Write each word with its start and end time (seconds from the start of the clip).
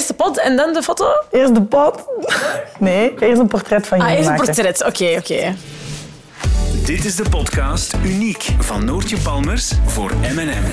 eerst 0.00 0.18
de 0.18 0.24
pot 0.24 0.38
en 0.38 0.56
dan 0.56 0.72
de 0.72 0.82
foto? 0.82 1.06
Eerst 1.30 1.54
de 1.54 1.62
pot. 1.62 1.94
Nee, 2.78 3.14
eerst 3.18 3.40
een 3.40 3.46
portret 3.46 3.86
van 3.86 3.98
Ah, 4.00 4.04
jullie 4.08 4.16
eerst 4.24 4.30
een 4.30 4.36
maken. 4.36 4.54
portret. 4.54 4.84
Oké, 4.86 5.16
oké. 5.18 5.54
Dit 6.84 7.04
is 7.04 7.16
de 7.16 7.24
podcast 7.30 7.94
Uniek 8.04 8.48
van 8.58 8.84
Noortje 8.84 9.16
Palmers 9.18 9.72
voor 9.86 10.10
M&M. 10.34 10.64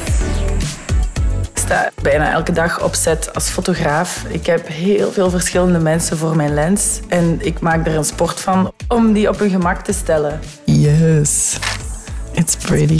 Ik 1.53 1.63
sta 1.63 1.89
bijna 2.01 2.31
elke 2.31 2.51
dag 2.51 2.83
op 2.83 2.95
set 2.95 3.33
als 3.33 3.49
fotograaf. 3.49 4.23
Ik 4.29 4.45
heb 4.45 4.67
heel 4.67 5.11
veel 5.11 5.29
verschillende 5.29 5.79
mensen 5.79 6.17
voor 6.17 6.35
mijn 6.35 6.53
lens. 6.53 6.99
En 7.07 7.37
ik 7.41 7.59
maak 7.59 7.87
er 7.87 7.95
een 7.95 8.03
sport 8.05 8.39
van 8.39 8.71
om 8.87 9.13
die 9.13 9.29
op 9.29 9.39
hun 9.39 9.49
gemak 9.49 9.83
te 9.83 9.93
stellen. 9.93 10.39
Yes, 10.65 11.57
it's 12.31 12.55
pretty. 12.55 12.99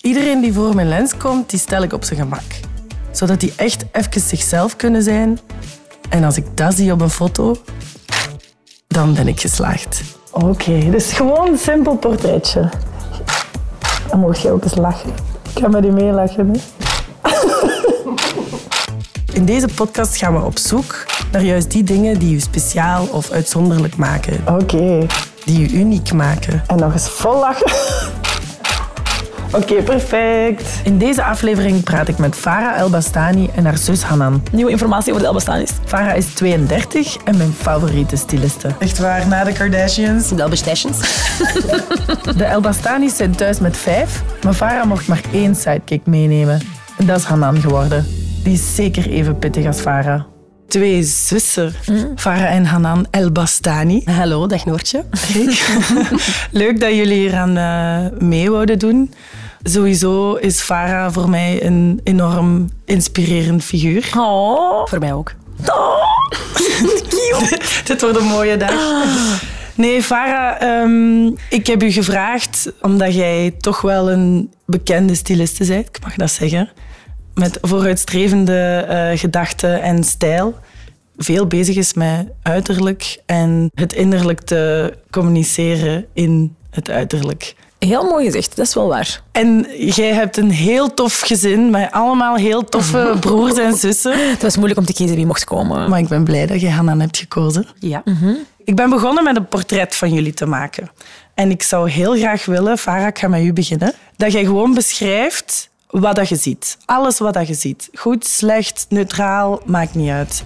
Iedereen 0.00 0.40
die 0.40 0.52
voor 0.52 0.74
mijn 0.74 0.88
lens 0.88 1.16
komt, 1.16 1.50
die 1.50 1.58
stel 1.58 1.82
ik 1.82 1.92
op 1.92 2.04
zijn 2.04 2.18
gemak. 2.20 2.42
Zodat 3.14 3.40
die 3.40 3.52
echt 3.56 3.84
even 3.92 4.20
zichzelf 4.20 4.76
kunnen 4.76 5.02
zijn. 5.02 5.38
En 6.08 6.24
als 6.24 6.36
ik 6.36 6.44
dat 6.56 6.74
zie 6.74 6.92
op 6.92 7.00
een 7.00 7.10
foto, 7.10 7.56
dan 8.86 9.14
ben 9.14 9.28
ik 9.28 9.40
geslaagd. 9.40 10.02
Oké, 10.30 10.90
dus 10.90 11.12
gewoon 11.12 11.48
een 11.48 11.58
simpel 11.58 11.96
portretje. 11.96 12.70
Dan 14.08 14.18
mocht 14.20 14.40
je 14.40 14.50
ook 14.50 14.62
eens 14.64 14.74
lachen. 14.74 15.10
Ik 15.54 15.58
ga 15.62 15.68
met 15.68 15.84
u 15.84 15.90
meelachen. 15.90 16.50
Hè? 16.52 16.60
In 19.32 19.44
deze 19.44 19.68
podcast 19.74 20.16
gaan 20.16 20.34
we 20.34 20.44
op 20.44 20.58
zoek 20.58 21.04
naar 21.32 21.42
juist 21.42 21.70
die 21.70 21.84
dingen 21.84 22.18
die 22.18 22.34
u 22.34 22.40
speciaal 22.40 23.06
of 23.06 23.30
uitzonderlijk 23.30 23.96
maken. 23.96 24.40
Oké, 24.48 25.06
Die 25.44 25.70
u 25.70 25.78
uniek 25.78 26.12
maken. 26.12 26.62
en 26.66 26.76
nog 26.76 26.92
eens 26.92 27.08
vol 27.08 27.38
lachen. 27.38 27.72
Oké, 29.54 29.82
perfect. 29.82 30.80
In 30.84 30.98
deze 30.98 31.24
aflevering 31.24 31.82
praat 31.82 32.08
ik 32.08 32.18
met 32.18 32.36
Farah 32.36 32.78
El 32.78 32.90
Bastani 32.90 33.50
en 33.54 33.64
haar 33.64 33.78
zus 33.78 34.02
Hanan. 34.02 34.42
Nieuwe 34.52 34.70
informatie 34.70 35.10
over 35.10 35.22
de 35.22 35.28
Elbastanis. 35.28 35.70
Farah 35.84 36.16
is 36.16 36.26
32 36.26 37.16
en 37.24 37.36
mijn 37.36 37.52
favoriete 37.52 38.16
styliste. 38.16 38.70
Echt 38.78 38.98
waar, 38.98 39.28
na 39.28 39.44
de 39.44 39.52
Kardashians. 39.52 40.28
De 40.28 40.42
Elbastations. 40.42 40.98
De 42.36 42.44
El 42.44 42.60
Bastanis 42.60 43.16
zijn 43.16 43.36
thuis 43.36 43.58
met 43.58 43.76
vijf, 43.76 44.22
maar 44.44 44.54
Farah 44.54 44.84
mocht 44.84 45.08
maar 45.08 45.22
één 45.32 45.54
sidekick 45.54 46.06
meenemen. 46.06 46.60
En 46.98 47.06
dat 47.06 47.18
is 47.18 47.24
Hanan 47.24 47.60
geworden. 47.60 48.06
Die 48.42 48.52
is 48.52 48.74
zeker 48.74 49.08
even 49.08 49.38
pittig 49.38 49.66
als 49.66 49.80
Farah. 49.80 50.22
Twee 50.68 51.02
zussen, 51.02 51.74
Farah 52.16 52.54
en 52.54 52.64
Hanan 52.64 53.06
El 53.10 53.32
Bastani. 53.32 54.02
Hallo, 54.04 54.46
dag 54.46 54.64
Noortje. 54.64 55.04
Leuk 56.50 56.80
dat 56.80 56.90
jullie 56.94 57.18
hier 57.18 57.34
aan 57.34 57.56
eh, 57.56 58.18
mee 58.20 58.50
wouden 58.50 58.78
doen. 58.78 59.10
Sowieso 59.66 60.34
is 60.34 60.60
Farah 60.60 61.12
voor 61.12 61.30
mij 61.30 61.64
een 61.64 62.00
enorm 62.02 62.68
inspirerend 62.84 63.64
figuur. 63.64 64.10
Oh. 64.16 64.86
Voor 64.86 64.98
mij 64.98 65.12
ook. 65.12 65.32
Dit 67.84 68.00
wordt 68.00 68.18
een 68.18 68.26
mooie 68.26 68.56
dag. 68.56 68.72
Nee, 69.74 70.02
Farah, 70.02 70.62
ehm, 70.62 71.26
ik 71.48 71.66
heb 71.66 71.82
u 71.82 71.90
gevraagd 71.90 72.72
omdat 72.80 73.14
jij 73.14 73.54
toch 73.58 73.80
wel 73.80 74.10
een 74.10 74.52
bekende 74.66 75.14
styliste 75.14 75.66
bent, 75.66 75.88
ik 75.88 75.98
mag 76.02 76.14
dat 76.14 76.30
zeggen. 76.30 76.70
Met 77.34 77.58
vooruitstrevende 77.60 78.86
eh, 78.88 79.18
gedachten 79.18 79.82
en 79.82 80.04
stijl. 80.04 80.58
Veel 81.16 81.46
bezig 81.46 81.76
is 81.76 81.94
met 81.94 82.26
uiterlijk 82.42 83.18
en 83.26 83.70
het 83.74 83.92
innerlijk 83.92 84.40
te 84.40 84.94
communiceren 85.10 86.06
in 86.12 86.56
het 86.70 86.90
uiterlijk. 86.90 87.54
Heel 87.84 88.04
mooi 88.04 88.24
gezegd, 88.24 88.56
dat 88.56 88.66
is 88.66 88.74
wel 88.74 88.88
waar. 88.88 89.22
En 89.32 89.66
jij 89.78 90.12
hebt 90.12 90.36
een 90.36 90.50
heel 90.50 90.94
tof 90.94 91.20
gezin 91.20 91.70
met 91.70 91.92
allemaal 91.92 92.36
heel 92.36 92.64
toffe 92.64 93.16
broers 93.20 93.58
en 93.58 93.76
zussen. 93.76 94.30
Het 94.30 94.42
was 94.42 94.56
moeilijk 94.56 94.80
om 94.80 94.86
te 94.86 94.92
kiezen 94.92 95.16
wie 95.16 95.26
mocht 95.26 95.44
komen. 95.44 95.90
Maar 95.90 95.98
ik 95.98 96.08
ben 96.08 96.24
blij 96.24 96.46
dat 96.46 96.60
je 96.60 96.68
Hanan 96.68 97.00
hebt 97.00 97.16
gekozen. 97.16 97.66
Ja. 97.78 98.02
Ik 98.64 98.76
ben 98.76 98.90
begonnen 98.90 99.24
met 99.24 99.36
een 99.36 99.48
portret 99.48 99.96
van 99.96 100.12
jullie 100.12 100.34
te 100.34 100.46
maken. 100.46 100.90
En 101.34 101.50
ik 101.50 101.62
zou 101.62 101.90
heel 101.90 102.16
graag 102.16 102.44
willen, 102.44 102.78
Farah, 102.78 103.06
ik 103.06 103.18
ga 103.18 103.28
met 103.28 103.42
u 103.42 103.52
beginnen, 103.52 103.92
dat 104.16 104.32
jij 104.32 104.44
gewoon 104.44 104.74
beschrijft 104.74 105.70
wat 105.88 106.16
dat 106.16 106.28
je 106.28 106.36
ziet. 106.36 106.76
Alles 106.84 107.18
wat 107.18 107.34
dat 107.34 107.46
je 107.46 107.54
ziet. 107.54 107.88
Goed, 107.94 108.26
slecht, 108.26 108.86
neutraal, 108.88 109.60
maakt 109.64 109.94
niet 109.94 110.10
uit. 110.10 110.44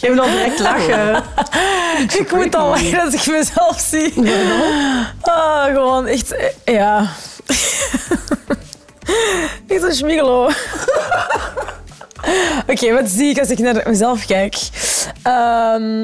Je 0.00 0.12
wil 0.12 0.20
al 0.22 0.30
direct 0.30 0.58
lachen. 0.58 1.22
Ik 2.18 2.32
moet 2.32 2.54
al 2.54 2.68
lachen 2.68 3.00
als 3.00 3.14
ik 3.14 3.26
mezelf 3.26 3.80
zie. 3.80 4.14
Ah, 5.20 5.64
gewoon 5.64 6.06
echt, 6.06 6.34
eh, 6.34 6.74
ja. 6.74 7.06
Echt 9.68 9.82
een 9.82 9.92
schmiegelo. 9.94 10.50
Oké, 12.66 12.92
wat 12.92 13.08
zie 13.08 13.28
ik 13.28 13.38
als 13.38 13.48
ik 13.48 13.58
naar 13.58 13.82
mezelf 13.86 14.26
kijk? 14.26 14.56
Ehm, 15.22 16.02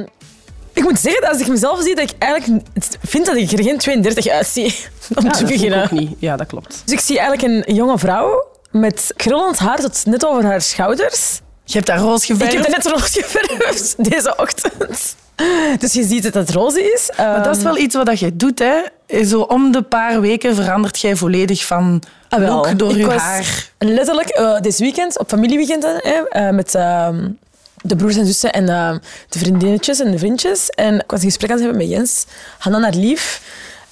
ik 0.72 0.82
moet 0.82 0.98
zeggen 0.98 1.22
dat 1.22 1.30
als 1.30 1.40
ik 1.40 1.46
mezelf 1.48 1.82
zie, 1.82 1.94
dat 1.94 2.10
ik 2.10 2.16
eigenlijk 2.18 2.62
vind 3.02 3.26
dat 3.26 3.36
ik 3.36 3.50
er 3.52 3.62
geen 3.62 3.78
32 3.78 4.28
uitzie. 4.28 4.64
Om 4.64 4.70
Ja, 5.08 5.20
te 5.20 5.22
dat 5.28 5.36
vind 5.36 5.50
ik 5.50 5.56
beginnen. 5.56 5.82
ook 5.84 5.90
niet. 5.90 6.10
Ja, 6.18 6.36
dat 6.36 6.46
klopt. 6.46 6.82
Dus 6.84 6.92
ik 6.94 7.00
zie 7.00 7.18
eigenlijk 7.18 7.66
een 7.66 7.74
jonge 7.74 7.98
vrouw 7.98 8.46
met 8.70 9.12
krullend 9.16 9.58
haar 9.58 9.78
tot 9.80 10.02
net 10.06 10.26
over 10.26 10.44
haar 10.44 10.60
schouders. 10.60 11.40
Je 11.64 11.72
hebt 11.72 11.86
dat 11.86 11.98
roze 11.98 12.32
Ik 12.32 12.38
geverfd. 12.38 12.52
heb 12.52 12.62
dat 12.66 12.84
net 12.84 12.92
roze 12.92 13.22
geverfd 13.22 13.94
deze 14.10 14.36
ochtend. 14.36 15.16
Dus 15.78 15.92
je 15.92 16.04
ziet 16.04 16.22
dat 16.22 16.34
het 16.34 16.50
roze 16.50 16.92
is. 16.92 17.10
Maar 17.16 17.42
dat 17.42 17.56
is 17.56 17.62
Ehm, 17.62 17.72
wel 17.72 17.78
iets 17.82 17.94
wat 17.94 18.18
je 18.18 18.36
doet, 18.36 18.58
hè. 18.58 19.24
Zo 19.24 19.40
om 19.40 19.72
de 19.72 19.82
paar 19.82 20.20
weken 20.20 20.54
verandert 20.54 21.00
jij 21.00 21.16
volledig 21.16 21.64
van 21.66 22.02
Ah, 22.28 22.40
look 22.48 22.78
door 22.78 22.90
Ik 22.90 22.96
je 22.96 23.10
haar. 23.10 23.68
Letterlijk, 23.78 24.28
eh 24.28 24.60
dit 24.60 24.78
weekend, 24.78 25.18
op 25.18 25.28
familieweekenden, 25.28 25.96
hè, 26.02 26.28
eh, 26.28 26.50
met 26.50 26.74
ehm, 26.74 27.28
de 27.82 27.96
broers 27.96 28.16
en 28.16 28.26
zussen 28.26 28.52
en 28.52 28.68
ehm, 28.68 28.98
de 29.28 29.38
vriendinnetjes 29.38 30.00
en 30.00 30.10
de 30.10 30.18
vriendjes. 30.18 30.70
En 30.70 30.94
ik 30.94 31.10
was 31.10 31.20
een 31.20 31.26
gesprek 31.26 31.50
aan 31.50 31.56
het 31.56 31.64
hebben 31.64 31.82
met 31.82 31.96
Jens, 31.96 32.24
Hanna 32.58 32.78
naar 32.78 32.94
lief. 32.94 33.40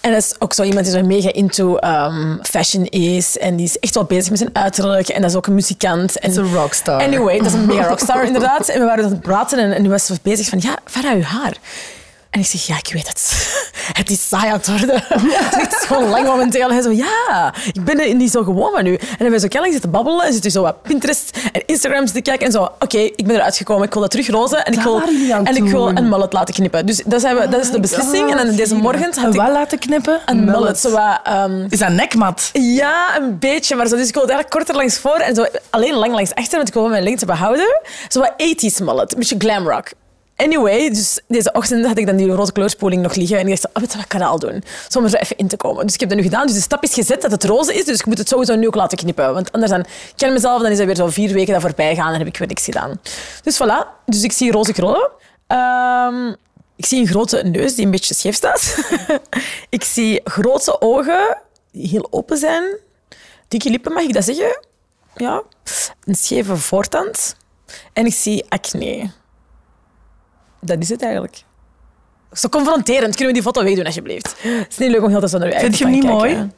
En 0.03 0.13
dat 0.13 0.23
is 0.23 0.35
ook 0.39 0.53
zo 0.53 0.63
iemand 0.63 0.85
die 0.85 0.95
zo 0.95 1.03
mega 1.03 1.33
into 1.33 1.77
ehm, 1.77 2.37
fashion 2.43 2.85
is. 2.85 3.39
En 3.39 3.57
die 3.57 3.67
is 3.67 3.79
echt 3.79 3.95
wel 3.95 4.05
bezig 4.05 4.31
met 4.31 4.39
zijn 4.39 4.51
uiterlijk. 4.53 5.09
En 5.09 5.21
dat 5.21 5.31
is 5.31 5.37
ook 5.37 5.47
een 5.47 5.55
muzikant. 5.55 6.19
En 6.19 6.31
is 6.31 6.37
een 6.37 6.53
rockstar. 6.55 7.03
Anyway, 7.03 7.39
dat 7.39 7.47
is 7.47 7.53
een 7.53 7.67
mega 7.67 7.89
rockstar 7.89 8.25
inderdaad. 8.25 8.69
En 8.69 8.81
we 8.81 8.87
waren 8.87 9.05
aan 9.05 9.11
het 9.11 9.21
praten 9.21 9.59
en, 9.59 9.73
en 9.73 9.81
die 9.81 9.91
was 9.91 10.07
zo 10.07 10.15
bezig 10.23 10.49
van, 10.49 10.59
ja, 10.62 10.77
Farah, 10.85 11.17
je 11.17 11.25
haar. 11.25 11.57
En 12.32 12.41
ik 12.41 12.47
zeg, 12.47 12.66
ja, 12.66 12.76
ik 12.78 12.93
weet 12.93 13.09
het. 13.09 13.50
Het 14.00 14.10
is 14.10 14.28
saai 14.28 14.47
aan 14.47 14.53
het 14.56 14.69
worden. 14.69 15.04
Het 15.62 15.72
is 15.72 15.87
gewoon 15.87 16.09
lang 16.09 16.26
momenteel. 16.26 16.69
En 16.69 16.72
hij 16.72 16.82
zo, 16.82 16.91
ja, 16.91 17.54
ik 17.72 17.84
ben 17.84 18.00
er 18.00 18.15
niet 18.15 18.31
zo 18.31 18.43
gewoon 18.43 18.72
van 18.72 18.84
nu. 18.84 18.93
En 18.93 18.98
dan 18.98 19.09
hebben 19.09 19.31
we 19.31 19.38
zo 19.38 19.48
kennelijk 19.48 19.72
zitten 19.72 19.91
babbelen 19.91 20.26
en 20.26 20.32
zitten 20.32 20.50
zo 20.50 20.62
wat 20.62 20.82
Pinterest 20.82 21.38
en 21.53 21.62
Instagram 21.66 22.04
zitten 22.04 22.22
kijken. 22.22 22.47
En 22.47 22.53
zo, 22.53 22.62
oké, 22.78 22.98
ik 22.98 23.26
ben 23.26 23.37
eruit 23.37 23.56
gekomen. 23.56 23.84
Ik 23.84 23.93
wil 23.93 24.03
dat 24.03 24.10
terug 24.10 24.28
roze. 24.28 24.56
En 24.56 24.72
ik 24.72 24.81
wil, 24.81 25.03
en 25.44 25.56
ik 25.56 25.65
wil 25.65 25.88
een 25.88 26.09
mullet 26.09 26.32
laten 26.32 26.54
knippen. 26.54 26.87
Dus 26.87 27.03
dat, 27.06 27.20
zijn 27.20 27.37
we, 27.37 27.48
dat 27.48 27.60
is 27.60 27.70
de 27.70 27.81
beslissing. 27.81 28.31
En 28.31 28.47
dan 28.47 28.56
deze 28.56 28.75
morgen 28.75 29.14
had 29.14 29.34
ik 29.34 29.41
wat 29.41 29.50
laten 29.50 29.78
knippen? 29.78 30.20
een 30.26 30.44
mullet. 30.44 30.78
Zo 30.78 30.91
wat, 30.91 31.20
ehm, 31.25 31.66
Is 31.69 31.78
dat 31.78 31.91
nekmat? 31.91 32.50
ja, 32.53 33.16
een 33.16 33.38
beetje. 33.38 33.76
Maar 33.76 33.87
zo, 33.87 33.97
dus 33.97 34.09
ik 34.09 34.14
wil 34.14 34.22
het 34.22 34.32
eigenlijk 34.32 34.50
korter 34.50 34.82
langs 34.82 34.99
voor 34.99 35.16
en 35.16 35.34
zo 35.34 35.47
alleen 35.70 35.94
lang 35.94 36.14
langs 36.14 36.34
achter, 36.34 36.56
want 36.56 36.69
ik 36.69 36.75
wil 36.75 36.88
mijn 36.88 37.03
lengte 37.03 37.26
behouden. 37.26 37.81
Zo 38.09 38.20
wat 38.20 38.32
80s 38.32 38.84
mullet, 38.84 39.12
een 39.12 39.19
beetje 39.19 39.37
glam 39.38 39.69
rock. 39.69 39.91
Anyway, 40.43 40.91
dus 40.91 41.21
deze 41.29 41.53
ochtend 41.53 41.87
had 41.87 41.99
ik 41.99 42.07
dan 42.07 42.17
die 42.17 42.31
roze 42.31 42.53
kleurspoeling 42.53 43.03
nog 43.03 43.15
liggen 43.15 43.39
en 43.39 43.49
ik 43.49 43.61
dacht, 43.61 43.77
oh, 43.77 43.83
wat, 43.83 43.95
ik 43.95 44.09
kan 44.09 44.21
dat 44.21 44.29
al 44.29 44.39
doen. 44.39 44.65
Zo 44.89 45.03
er 45.03 45.11
zo 45.11 45.17
even 45.17 45.37
in 45.37 45.49
te 45.49 45.57
komen. 45.57 45.85
Dus 45.85 45.95
ik 45.95 46.01
heb 46.01 46.09
dat 46.09 46.19
nu 46.19 46.25
gedaan. 46.25 46.47
Dus 46.47 46.55
de 46.55 46.61
stap 46.61 46.83
is 46.83 46.95
gezet 46.95 47.23
dat 47.23 47.31
het 47.31 47.45
roze 47.45 47.75
is, 47.75 47.85
dus 47.85 47.99
ik 47.99 48.07
moet 48.07 48.19
het 48.19 48.29
sowieso 48.29 48.55
nu 48.55 48.67
ook 48.67 48.75
laten 48.75 48.99
knippen. 48.99 49.35
Want 49.35 49.53
anders 49.53 49.73
dan 49.73 49.81
ik 49.81 50.13
ken 50.17 50.33
mezelf, 50.33 50.63
dan 50.63 50.71
is 50.71 50.79
er 50.79 50.87
weer 50.87 50.97
zo 50.97 51.07
vier 51.07 51.33
weken 51.33 51.53
dat 51.53 51.63
voorbij 51.63 51.95
gaan 51.95 52.13
en 52.13 52.19
heb 52.19 52.27
ik 52.27 52.37
weer 52.37 52.49
niks 52.49 52.65
gedaan. 52.65 53.01
Dus 53.43 53.63
voilà. 53.63 54.05
Dus 54.07 54.23
ik 54.23 54.33
zie 54.33 54.53
roze 54.53 54.73
krullen. 54.73 55.11
Ehm, 55.47 56.29
ik 56.77 56.87
zie 56.87 57.01
een 57.01 57.07
grote 57.07 57.43
neus 57.43 57.75
die 57.75 57.85
een 57.85 57.91
beetje 57.91 58.15
scheef 58.15 58.35
staat. 58.35 58.77
ik 59.69 59.85
zie 59.85 60.21
grote 60.25 60.81
ogen 60.81 61.39
die 61.73 61.89
heel 61.89 62.07
open 62.11 62.37
zijn. 62.37 62.65
Dikke 63.49 63.71
lippen, 63.71 63.93
mag 63.93 64.03
ik 64.03 64.13
dat 64.13 64.25
zeggen? 64.25 64.61
Ja. 65.17 65.43
Een 66.05 66.15
scheve 66.15 66.57
voortand. 66.57 67.37
En 67.93 68.07
ik 68.07 68.15
zie 68.15 68.45
acne. 68.49 69.11
Dat 70.64 70.79
is 70.81 70.88
het 70.88 71.03
eigenlijk. 71.03 71.43
Zo 72.32 72.49
confronterend. 72.49 73.11
Kunnen 73.17 73.26
we 73.26 73.41
die 73.41 73.43
foto 73.43 73.64
wegdoen, 73.64 73.85
alsjeblieft? 73.87 74.35
Het 74.43 74.67
is 74.70 74.79
niet 74.79 74.91
leuk 74.91 75.03
om 75.03 75.09
heel 75.09 75.19
tijd 75.19 75.31
zo 75.31 75.38
naar 75.38 75.49
je 75.53 75.59
Vind 75.59 75.79
je 75.79 75.85
hem 75.85 76.00
te 76.00 76.06
niet 76.06 76.20
kijken. 76.20 76.53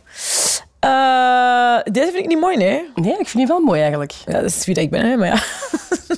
Eh, 0.81 1.93
deze 1.93 2.07
vind 2.11 2.23
ik 2.23 2.27
niet 2.27 2.41
mooi, 2.41 2.57
nee. 2.57 2.91
Nee, 2.95 3.11
ik 3.11 3.17
vind 3.29 3.33
die 3.33 3.47
wel 3.47 3.61
mooi 3.61 3.81
eigenlijk. 3.81 4.13
Ja, 4.27 4.33
dat 4.33 4.45
is 4.45 4.65
wie 4.65 4.75
dat 4.75 4.85
ik 4.85 4.91
ben, 4.91 5.07
hè, 5.07 5.17
maar 5.17 5.27
ja. 5.27 5.43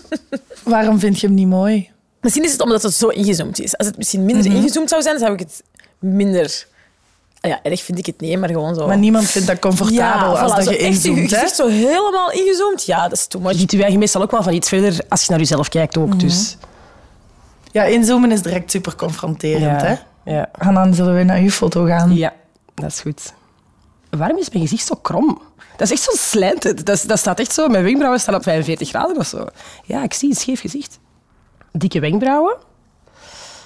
Waarom 0.74 0.98
vind 0.98 1.20
je 1.20 1.26
hem 1.26 1.36
niet 1.36 1.46
mooi? 1.46 1.90
Misschien 2.20 2.44
is 2.44 2.52
het 2.52 2.60
omdat 2.60 2.82
het 2.82 2.94
zo 2.94 3.08
ingezoomd 3.08 3.60
is. 3.60 3.76
Als 3.76 3.86
het 3.86 3.96
misschien 3.96 4.24
minder 4.24 4.46
Mhm. 4.46 4.56
ingezoomd 4.56 4.88
zou 4.88 5.02
zijn, 5.02 5.18
zou 5.18 5.32
ik 5.32 5.38
het 5.38 5.62
minder... 5.98 6.66
Ah 7.40 7.50
Ja, 7.50 7.60
erg 7.62 7.82
vind 7.82 7.98
ik 7.98 8.06
het 8.06 8.20
niet, 8.20 8.38
maar 8.38 8.48
gewoon 8.48 8.74
zo... 8.74 8.86
Maar 8.86 8.98
niemand 8.98 9.24
vindt 9.30 9.46
dat 9.46 9.58
comfortabel 9.58 10.38
als 10.38 10.52
voilà, 10.52 10.54
dat 10.54 10.68
je 10.68 10.76
inzoomt. 10.78 11.30
Je 11.30 11.36
hè? 11.36 11.48
zo 11.48 11.66
helemaal 11.68 12.30
ingezoomd. 12.32 12.84
Ja, 12.86 13.02
dat 13.02 13.12
is 13.18 13.26
too 13.26 13.40
much. 13.40 13.70
Wij 13.72 13.96
meestal 13.96 14.22
ook 14.22 14.30
wel 14.30 14.42
van 14.42 14.52
iets 14.52 14.68
verder 14.68 14.98
als 15.08 15.22
je 15.22 15.30
naar 15.30 15.38
jezelf 15.38 15.68
kijkt 15.68 15.96
ook. 15.96 16.20
Dus. 16.20 16.56
Ja, 17.76 17.84
inzoomen 17.84 18.32
is 18.32 18.42
direct 18.42 18.70
super 18.70 18.94
confronterend. 18.96 19.80
Hè? 19.82 19.94
Ja. 20.24 20.48
Hanan, 20.58 20.94
zullen 20.94 21.16
we 21.16 21.22
naar 21.22 21.38
uw 21.38 21.50
foto 21.50 21.84
gaan? 21.84 22.14
ja, 22.14 22.32
dat 22.74 22.90
is 22.90 23.00
goed. 23.00 23.32
waarom 24.10 24.38
is 24.38 24.50
mijn 24.50 24.62
gezicht 24.62 24.86
zo 24.86 24.94
krom? 24.94 25.40
Dat 25.76 25.86
is 25.86 25.90
echt 25.90 26.02
zo 26.02 26.10
slanted. 26.14 26.86
Dat, 26.86 27.04
dat 27.06 27.18
staat 27.18 27.38
echt 27.40 27.52
zo, 27.52 27.68
mijn 27.68 27.84
wenkbrauwen 27.84 28.20
staan 28.20 28.34
op 28.34 28.42
45 28.42 28.88
graden 28.88 29.16
of 29.16 29.26
zo. 29.26 29.46
Ja, 29.84 30.02
ik 30.02 30.12
zie 30.12 30.28
een 30.28 30.36
scheef 30.36 30.60
gezicht. 30.60 30.98
Dikke 31.72 32.00
wenkbrauwen, 32.00 32.56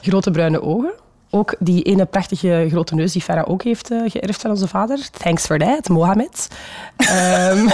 grote 0.00 0.30
bruine 0.30 0.62
ogen. 0.62 0.92
Ook 1.32 1.55
die 1.59 1.82
ene 1.82 2.05
prachtige 2.06 2.67
grote 2.71 2.94
neus 2.94 3.12
die 3.12 3.23
Farah 3.23 3.49
ook 3.50 3.62
heeft 3.62 3.91
eh, 3.91 3.99
geërfd 4.06 4.41
van 4.41 4.50
onze 4.50 4.69
vader. 4.69 4.99
Thanks 5.11 5.47
for 5.47 5.59
that, 5.59 5.88
Mohammed. 5.88 6.49
Ehm, 6.97 7.69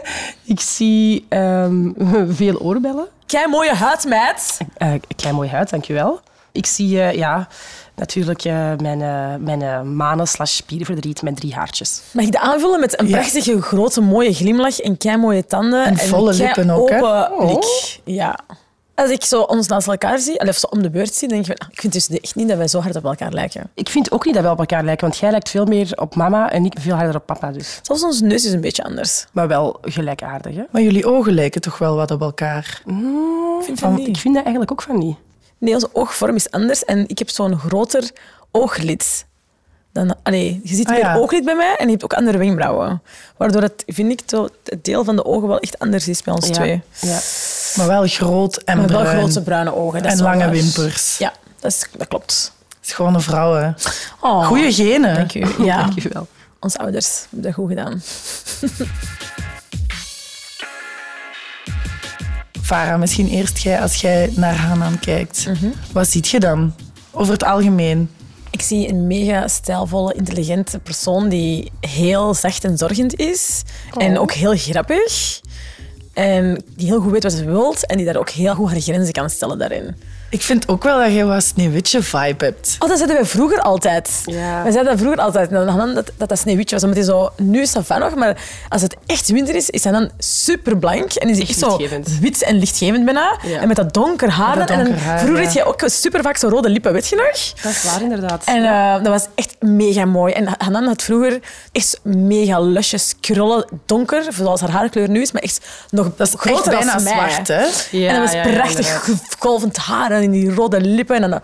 ik 0.54 0.60
zie 0.60 1.26
ehm, 1.28 1.90
veel 2.40 2.58
oorbellen. 2.60 3.06
Kei 3.26 3.46
mooie 3.46 3.74
huid, 3.74 4.04
meid. 4.06 4.58
Eh 4.76 4.92
klein 5.16 5.34
mooi 5.34 5.48
huid, 5.48 5.70
dankjewel. 5.70 6.20
Ik 6.52 6.66
zie 6.66 7.00
eh, 7.02 7.12
ja, 7.14 7.48
natuurlijk 7.96 8.44
eh, 8.44 8.54
mijn, 8.76 9.02
eh, 9.02 9.34
mijn 9.38 9.62
eh, 9.62 9.82
manen 9.82 10.26
slash 10.28 10.52
spierverdriet 10.52 11.22
met 11.22 11.36
drie 11.36 11.54
haartjes. 11.54 12.00
Mag 12.12 12.24
ik 12.24 12.32
dat 12.32 12.40
aanvullen 12.42 12.80
met 12.80 13.00
een 13.00 13.08
Ja. 13.08 13.16
prachtige, 13.18 13.62
grote, 13.62 14.00
mooie 14.00 14.34
glimlach 14.34 14.78
en 14.78 14.96
kei 14.96 15.16
mooie 15.16 15.46
tanden. 15.46 15.84
En 15.84 15.96
volle 15.98 16.34
lippen 16.34 16.70
ook, 16.70 16.90
hè? 16.90 16.96
open 16.96 17.38
Oh. 17.38 17.62
Ja. 18.04 18.38
Als 18.98 19.10
ik 19.10 19.24
zo 19.24 19.40
ons 19.40 19.66
naast 19.66 19.88
elkaar 19.88 20.18
zie, 20.18 20.40
of 20.40 20.56
zo 20.56 20.66
om 20.66 20.82
de 20.82 20.90
beurt 20.90 21.14
zie, 21.14 21.28
denk 21.28 21.40
ik 21.40 21.46
van, 21.46 21.56
ah, 21.56 21.68
ik 21.72 21.80
vind 21.80 21.92
dus 21.92 22.08
echt 22.08 22.34
niet 22.34 22.48
dat 22.48 22.56
wij 22.56 22.68
zo 22.68 22.80
hard 22.80 22.96
op 22.96 23.04
elkaar 23.04 23.32
lijken. 23.32 23.70
Ik 23.74 23.88
vind 23.88 24.10
ook 24.12 24.24
niet 24.24 24.34
dat 24.34 24.44
we 24.44 24.50
op 24.50 24.58
elkaar 24.58 24.84
lijken, 24.84 25.06
want 25.08 25.18
jij 25.20 25.30
lijkt 25.30 25.48
veel 25.48 25.64
meer 25.64 25.92
op 25.94 26.14
mama 26.14 26.50
en 26.50 26.64
ik 26.64 26.72
veel 26.80 26.94
harder 26.94 27.16
op 27.16 27.26
papa. 27.26 27.50
Dus. 27.50 27.80
Zelfs 27.82 28.02
onze 28.02 28.24
neus 28.24 28.44
is 28.44 28.52
een 28.52 28.60
beetje 28.60 28.84
anders. 28.84 29.26
Maar 29.32 29.48
wel 29.48 29.78
gelijkaardig. 29.82 30.54
Hè? 30.54 30.62
Maar 30.70 30.82
jullie 30.82 31.06
ogen 31.06 31.32
lijken 31.32 31.60
toch 31.60 31.78
wel 31.78 31.96
wat 31.96 32.10
op 32.10 32.20
elkaar? 32.20 32.82
Ik 33.58 33.64
vind 33.64 33.78
van 33.78 33.98
ik 33.98 34.16
vind 34.16 34.34
dat 34.34 34.42
eigenlijk 34.42 34.72
ook 34.72 34.82
van 34.82 34.98
niet. 34.98 35.16
Nee, 35.58 35.74
onze 35.74 35.88
oogvorm 35.92 36.34
is 36.34 36.50
anders 36.50 36.84
en 36.84 37.08
ik 37.08 37.18
heb 37.18 37.28
zo'n 37.28 37.58
groter 37.58 38.10
ooglid. 38.50 39.26
Dan, 39.92 40.14
allee, 40.22 40.60
je 40.64 40.74
ziet 40.74 40.86
Ah, 40.86 40.92
meer 40.92 41.02
ja. 41.02 41.16
ooglid 41.16 41.44
bij 41.44 41.54
mij 41.54 41.76
en 41.76 41.84
je 41.84 41.90
hebt 41.90 42.04
ook 42.04 42.12
andere 42.12 42.38
wenkbrauwen. 42.38 43.02
Waardoor 43.36 43.62
het, 43.62 43.82
vind 43.86 44.12
ik, 44.12 44.20
het 44.64 44.84
deel 44.84 45.04
van 45.04 45.16
de 45.16 45.24
ogen 45.24 45.48
wel 45.48 45.58
echt 45.58 45.78
anders 45.78 46.08
is 46.08 46.22
bij 46.22 46.34
ons 46.34 46.46
twee. 46.46 46.82
Ja. 47.00 47.18
Maar 47.76 47.86
wel 47.86 48.06
groot 48.06 48.56
en 48.56 48.78
Maar 48.78 48.86
wel 48.88 49.00
bruin. 49.02 49.18
grote 49.18 49.42
bruine 49.42 49.74
ogen. 49.74 50.02
Dat 50.02 50.10
En 50.12 50.18
wel 50.18 50.26
lange 50.26 50.38
waar. 50.38 50.50
wimpers. 50.50 51.18
Ja, 51.18 51.32
dat, 51.60 51.70
is, 51.72 51.84
dat 51.96 52.08
klopt. 52.08 52.52
Schone 52.80 53.20
vrouwen. 53.20 53.76
Oh, 54.20 54.46
Goeie 54.46 54.72
genen. 54.72 55.14
Dank 55.14 55.34
u. 55.34 55.64
Ja, 55.64 55.76
Dankjewel. 55.86 56.26
onze 56.60 56.78
ouders 56.78 57.20
hebben 57.30 57.42
dat 57.42 57.54
goed 57.54 57.68
gedaan. 57.68 58.02
Farah, 62.62 62.98
misschien 62.98 63.28
eerst 63.28 63.58
jij, 63.58 63.80
als 63.80 63.94
jij 63.94 64.32
naar 64.36 64.54
Hanan 64.56 64.98
kijkt. 64.98 65.46
Mhm. 65.46 65.66
Wat 65.92 66.08
ziet 66.08 66.28
je 66.28 66.40
dan? 66.40 66.74
Over 67.10 67.32
het 67.32 67.44
algemeen. 67.44 68.10
Ik 68.50 68.62
zie 68.62 68.88
een 68.88 69.06
mega 69.06 69.48
stijlvolle, 69.48 70.14
intelligente 70.14 70.78
persoon 70.78 71.28
die 71.28 71.72
heel 71.80 72.34
zacht 72.34 72.64
en 72.64 72.78
zorgend 72.78 73.14
is. 73.16 73.62
En 73.96 74.18
ook 74.18 74.32
heel 74.32 74.56
grappig. 74.56 75.40
En 76.18 76.62
die 76.76 76.86
heel 76.86 77.00
goed 77.00 77.12
weet 77.12 77.22
wat 77.22 77.32
ze 77.32 77.44
wilt 77.44 77.86
en 77.86 77.96
die 77.96 78.06
daar 78.06 78.16
ook 78.16 78.30
heel 78.30 78.54
goed 78.54 78.70
haar 78.70 78.80
grenzen 78.80 79.12
kan 79.12 79.30
stellen 79.30 79.58
daarin. 79.58 79.96
Ik 80.30 80.42
vind 80.42 80.68
ook 80.68 80.82
wel 80.82 80.98
dat 80.98 81.12
jij 81.12 81.24
wat 81.24 81.42
Sneeuwwitje-vibe 81.44 82.44
hebt. 82.44 82.76
Oh, 82.78 82.88
dat 82.88 82.96
zeiden 82.96 83.16
wij 83.16 83.26
vroeger 83.26 83.60
altijd. 83.60 84.10
Ja. 84.24 84.62
We 84.64 84.72
zeiden 84.72 84.92
dat 84.92 84.98
vroeger 85.00 85.20
altijd. 85.20 85.50
En 85.50 85.66
dan 85.66 85.94
dat, 85.94 86.10
dat 86.16 86.28
dat 86.28 86.38
Sneeuwwitje 86.38 86.74
was. 86.74 86.84
Omdat 86.84 86.98
hij 86.98 87.06
zo, 87.08 87.30
nu 87.36 87.60
is 87.60 87.72
dat 87.72 87.86
van 87.86 88.00
nog, 88.00 88.14
maar 88.14 88.42
als 88.68 88.82
het 88.82 88.96
echt 89.06 89.28
winter 89.28 89.54
is, 89.54 89.70
is 89.70 89.84
hij 89.84 89.92
dan 89.92 90.10
super 90.18 90.78
blank. 90.78 91.12
En 91.12 91.28
is 91.28 91.36
hij 91.38 91.46
Echt 91.46 91.58
zo 91.58 91.66
lichtgevend. 91.66 92.18
wit 92.20 92.42
en 92.42 92.58
lichtgevend 92.58 93.04
bijna. 93.04 93.38
Ja. 93.42 93.60
En 93.60 93.68
met 93.68 93.76
dat 93.76 93.94
donker 93.94 94.30
haar. 94.30 94.58
Dat 94.58 94.70
en 94.70 94.76
donker 94.76 94.94
dan, 94.94 95.04
haar, 95.04 95.18
vroeger 95.18 95.40
ja. 95.40 95.44
had 95.44 95.54
jij 95.54 95.64
ook 95.64 95.82
super 95.86 96.22
vaak 96.22 96.36
zo 96.36 96.48
rode 96.48 96.68
lippen, 96.68 96.92
weet 96.92 97.08
je 97.08 97.16
nog? 97.16 97.62
Dat 97.62 97.72
is 97.72 97.84
waar, 97.84 98.02
inderdaad. 98.02 98.44
En 98.44 98.64
eh, 98.64 98.94
dat 98.94 99.08
was 99.08 99.26
echt 99.34 99.56
mega 99.60 100.04
mooi. 100.04 100.32
En 100.32 100.48
Hanan 100.58 100.84
had 100.84 101.02
vroeger 101.02 101.40
echt 101.72 102.00
mega 102.02 102.60
lusjes, 102.60 103.14
krullen, 103.20 103.66
donker, 103.86 104.24
zoals 104.32 104.60
haar 104.60 104.70
haarkleur 104.70 105.08
nu 105.08 105.20
is, 105.20 105.32
maar 105.32 105.42
echt 105.42 105.66
nog 105.90 106.07
Dat 106.16 106.26
is 106.26 106.32
echt 106.32 106.42
groter 106.42 106.70
bijna 106.70 106.98
zwart, 106.98 107.48
hè? 107.48 107.66
Ja, 107.90 108.08
en 108.08 108.14
dat 108.14 108.22
was 108.22 108.32
ja, 108.32 108.42
prachtig 108.42 109.10
golvend 109.38 109.76
haar 109.76 110.10
en 110.10 110.30
die 110.30 110.54
rode 110.54 110.80
lippen 110.80 111.22
en 111.22 111.30
dat 111.30 111.42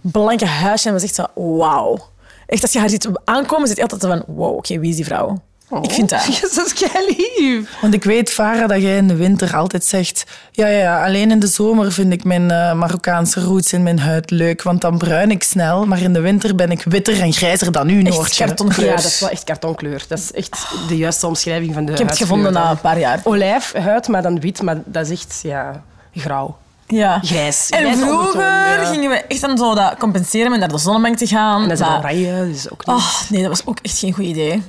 blanke 0.00 0.46
huisje. 0.46 0.86
En 0.86 0.92
was 0.92 1.02
echt 1.02 1.14
zo, 1.14 1.24
wauw. 1.34 1.98
Echt, 2.46 2.62
als 2.62 2.72
je 2.72 2.78
haar 2.78 2.88
ziet 2.88 3.08
aankomen, 3.24 3.68
zit 3.68 3.76
je 3.76 3.82
altijd 3.82 4.02
van, 4.02 4.22
wow, 4.26 4.56
oké, 4.56 4.78
wie 4.78 4.90
is 4.90 4.96
die 4.96 5.04
vrouw? 5.04 5.42
Ik 5.82 5.90
vind 5.90 6.08
dat. 6.10 6.26
Dat 6.54 6.66
is 6.66 6.72
kei 6.72 7.16
lief. 7.36 7.70
Want 7.80 7.94
ik 7.94 8.04
weet, 8.04 8.30
Farah, 8.30 8.68
dat 8.68 8.80
jij 8.82 8.96
in 8.96 9.08
de 9.08 9.14
winter 9.16 9.56
altijd 9.56 9.84
zegt... 9.84 10.24
Ja, 10.50 10.66
ja, 10.66 10.78
ja, 10.78 11.04
alleen 11.04 11.30
in 11.30 11.38
de 11.38 11.46
zomer 11.46 11.92
vind 11.92 12.12
ik 12.12 12.24
mijn 12.24 12.50
eh, 12.50 12.72
Marokkaanse 12.72 13.40
roots 13.40 13.72
in 13.72 13.82
mijn 13.82 13.98
huid 13.98 14.30
leuk, 14.30 14.62
want 14.62 14.80
dan 14.80 14.98
bruin 14.98 15.30
ik 15.30 15.42
snel. 15.42 15.86
Maar 15.86 16.00
in 16.00 16.12
de 16.12 16.20
winter 16.20 16.54
ben 16.54 16.70
ik 16.70 16.82
witter 16.82 17.20
en 17.20 17.32
grijzer 17.32 17.72
dan 17.72 17.88
u, 17.88 18.02
Echt 18.04 18.14
Noortje. 18.16 18.44
kartonkleur. 18.44 18.86
Ja, 18.88 18.96
dat 18.96 19.04
is 19.04 19.20
wel 19.20 19.28
echt 19.30 19.44
kartonkleur. 19.44 20.04
Dat 20.08 20.18
is 20.18 20.32
echt 20.32 20.66
de 20.88 20.96
juiste 20.96 21.26
omschrijving 21.26 21.74
van 21.74 21.84
de 21.84 21.92
Ik 21.92 21.98
heb 21.98 22.08
het 22.08 22.18
gevonden 22.18 22.52
na 22.52 22.70
een 22.70 22.80
paar 22.80 22.98
jaar. 22.98 23.20
Olijfhuid, 23.24 24.08
maar 24.08 24.22
dan 24.22 24.40
wit, 24.40 24.62
maar 24.62 24.76
dat 24.84 25.04
is 25.10 25.10
echt 25.10 25.40
ja, 25.42 25.82
grauw. 26.14 26.56
Ja. 26.86 27.18
Grijs. 27.22 27.68
En 27.70 27.78
Grijs 27.78 27.98
vroeger 27.98 28.40
ja. 28.40 28.84
gingen 28.84 29.10
we 29.10 29.16
echt 29.16 29.40
dan 29.40 29.58
zo 29.58 29.74
dat 29.74 29.94
compenseren 29.98 30.50
met 30.50 30.60
naar 30.60 30.68
de 30.68 30.78
zonnebank 30.78 31.16
te 31.16 31.26
gaan. 31.26 31.62
En 31.62 31.68
dat 31.68 31.78
is 31.80 31.86
Maar- 31.86 31.98
oranje, 31.98 32.48
dus 32.52 32.70
ook 32.70 32.86
niet. 32.86 32.96
Oh, 32.96 33.06
nee, 33.28 33.40
dat 33.40 33.50
was 33.50 33.62
ook 33.64 33.78
echt 33.82 33.98
geen 33.98 34.12
goed 34.12 34.24
idee. 34.24 34.62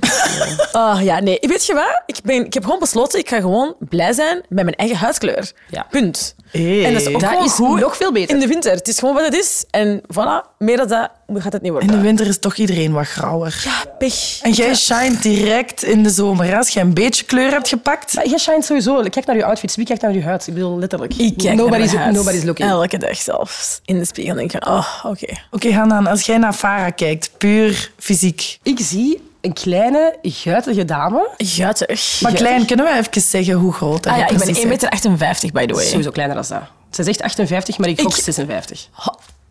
Oh, 0.72 1.00
ja, 1.10 1.20
nee. 1.20 1.38
Weet 1.42 1.66
je 1.66 1.74
wat? 1.74 2.02
Ik, 2.06 2.18
ben, 2.24 2.46
ik 2.46 2.54
heb 2.54 2.64
gewoon 2.64 2.80
besloten, 2.80 3.20
ik 3.20 3.30
ga 3.30 3.40
gewoon 3.40 3.76
blij 3.80 4.14
zijn 4.14 4.42
met 4.50 4.64
mijn 4.64 4.76
eigen 4.76 4.98
huidkleur. 4.98 5.52
Ja. 5.70 5.86
Punt. 5.90 6.36
Hey. 6.52 6.86
En 6.86 6.94
dat 6.94 7.02
is 7.02 7.08
ook 7.08 7.20
Dat 7.20 7.30
gewoon 7.30 7.46
is 7.46 7.52
goed 7.52 7.80
nog 7.80 7.98
veel 7.98 8.12
beter. 8.12 8.34
in 8.36 8.40
de 8.42 8.48
winter. 8.48 8.72
Het 8.72 8.88
is 8.88 9.00
gewoon 9.00 9.14
wat 9.16 9.26
het 9.26 9.36
is. 9.36 9.66
En 9.70 10.02
voilà, 10.14 10.58
meer 10.58 10.78
dan 10.78 10.88
dat 10.88 11.10
gaat 11.42 11.54
het 11.54 11.62
niet 11.62 11.72
In 11.72 11.78
worden. 11.78 11.92
de 11.92 12.02
winter 12.02 12.28
is 12.28 12.40
toch 12.40 12.56
iedereen 12.56 12.92
wat 12.92 13.08
grauwer. 13.08 13.62
Ja, 13.64 13.86
pech. 13.98 14.40
En 14.42 14.52
jij 14.52 14.76
shined 14.76 15.22
direct 15.22 15.84
in 15.84 16.04
de 16.04 16.10
zomer. 16.10 16.58
Als 16.58 16.70
jij 16.70 16.84
een 16.84 16.94
beetje 16.94 17.26
kleur 17.26 17.52
hebt 17.52 17.68
gepakt... 17.68 18.14
Maar 18.14 18.28
jij 18.28 18.38
shine 18.38 18.64
sowieso. 18.64 19.02
Kijk 19.10 19.26
naar 19.26 19.36
je 19.36 19.46
outfits. 19.46 19.76
Wie 19.76 19.86
kijkt 19.86 20.02
naar 20.02 20.14
je 20.14 20.24
huid? 20.24 20.48
Ik 20.48 20.54
bedoel, 20.54 20.80
letterlijk. 20.80 21.14
Ik 21.16 21.38
kijk 21.38 21.56
nobody's, 21.56 21.78
naar 21.86 21.94
mijn 21.94 22.04
huid. 22.04 22.16
nobody's 22.16 22.44
looking. 22.44 22.70
Elke 22.70 22.98
dag 22.98 23.18
zelfs. 23.18 23.80
In 23.86 24.00
de 24.00 24.06
spiegel 24.06 24.36
denk 24.36 24.54
ik 24.54 24.64
van, 24.64 24.74
oh, 24.74 24.88
oké. 25.04 25.34
Oké, 25.52 25.72
Hanan, 25.74 26.08
als 26.08 26.22
jij 26.26 26.38
naar 26.38 26.54
Farah 26.54 26.92
kijkt, 26.96 27.32
puur 27.38 27.92
fysiek. 27.98 28.60
Ik 28.64 28.80
zie 28.82 29.29
een 29.42 29.54
kleine, 29.54 30.16
guitige 30.22 30.86
dame. 30.86 31.30
Guitig. 31.38 32.20
Maar 32.22 32.34
klein, 32.34 32.66
kunnen 32.66 32.86
we 32.86 32.92
even 32.98 33.22
zeggen 33.22 33.54
hoe 33.54 33.74
groot 33.74 34.04
dat 34.04 34.14
Ah 34.14 34.20
ja, 34.20 34.28
ik 34.28 34.38
ben 34.38 34.46
precies 34.46 34.64
1,58 34.64 34.70
bent? 34.70 35.04
meter, 35.20 35.52
by 35.52 35.66
the 35.66 35.74
way. 35.74 35.86
Sowieso 35.86 36.12
kleiner 36.12 36.36
dan 36.36 36.46
dat. 36.50 36.62
Ze 36.92 37.04
zegt 37.04 37.22
58, 37.22 37.78
maar 37.78 37.90
ik 37.90 38.02
gok 38.02 38.18
Ik- 38.18 38.24
56. 38.24 38.88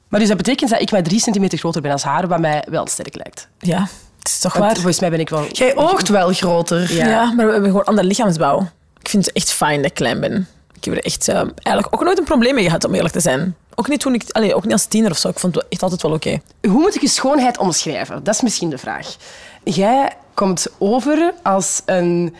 Maar 0.08 0.20
dus 0.20 0.28
dat 0.28 0.36
betekent 0.36 0.70
dat 0.70 0.80
ik 0.80 0.90
maar 0.90 1.02
3 1.02 1.20
centimeter 1.20 1.58
groter 1.58 1.82
ben 1.82 1.92
als 1.92 2.02
haar, 2.02 2.28
wat 2.28 2.38
mij 2.40 2.64
wel 2.68 2.86
sterk 2.86 3.14
lijkt. 3.16 3.48
Ja, 3.58 3.80
het 4.18 4.28
is 4.28 4.38
toch 4.38 4.52
Want 4.52 4.64
waar. 4.64 4.74
volgens 4.74 5.00
mij 5.00 5.10
ben 5.10 5.20
ik 5.20 5.28
wel... 5.28 5.46
Jij 5.52 5.76
oogt 5.76 6.08
wel 6.08 6.32
groter. 6.32 6.92
Ja. 6.94 7.06
Ja. 7.08 7.32
maar 7.32 7.46
we 7.46 7.52
hebben 7.52 7.70
gewoon 7.70 7.84
andere 7.84 8.06
lichaamsbouw. 8.06 8.68
Ik 9.00 9.08
vind 9.08 9.24
het 9.26 9.34
echt 9.34 9.52
fijn 9.52 9.76
dat 9.76 9.90
ik 9.90 9.94
klein 9.94 10.20
ben. 10.20 10.48
Ik 10.78 10.84
heb 10.84 10.94
er 10.94 11.04
echt 11.04 11.28
eh, 11.28 11.36
eigenlijk 11.62 11.94
ook 11.94 12.04
nooit 12.04 12.18
een 12.18 12.24
probleem 12.24 12.54
mee 12.54 12.64
gehad, 12.64 12.84
om 12.84 12.94
eerlijk 12.94 13.14
te 13.14 13.20
zijn. 13.20 13.56
Ook 13.74 13.88
niet, 13.88 14.00
toen 14.00 14.14
ik, 14.14 14.22
allee, 14.30 14.54
ook 14.54 14.64
niet 14.64 14.72
als 14.72 14.84
tiener 14.84 15.10
of 15.10 15.18
zo. 15.18 15.28
Ik 15.28 15.38
vond 15.38 15.54
het 15.54 15.64
echt 15.68 15.82
altijd 15.82 16.02
wel 16.02 16.12
oké. 16.12 16.40
Hoe 16.60 16.80
moet 16.80 16.94
ik 16.94 17.00
je 17.00 17.08
schoonheid 17.08 17.58
omschrijven? 17.58 18.24
Dat 18.24 18.34
is 18.34 18.40
misschien 18.40 18.70
de 18.70 18.78
vraag. 18.78 19.16
Jij 19.64 20.16
komt 20.34 20.66
over 20.78 21.34
als 21.42 21.82
een 21.86 22.34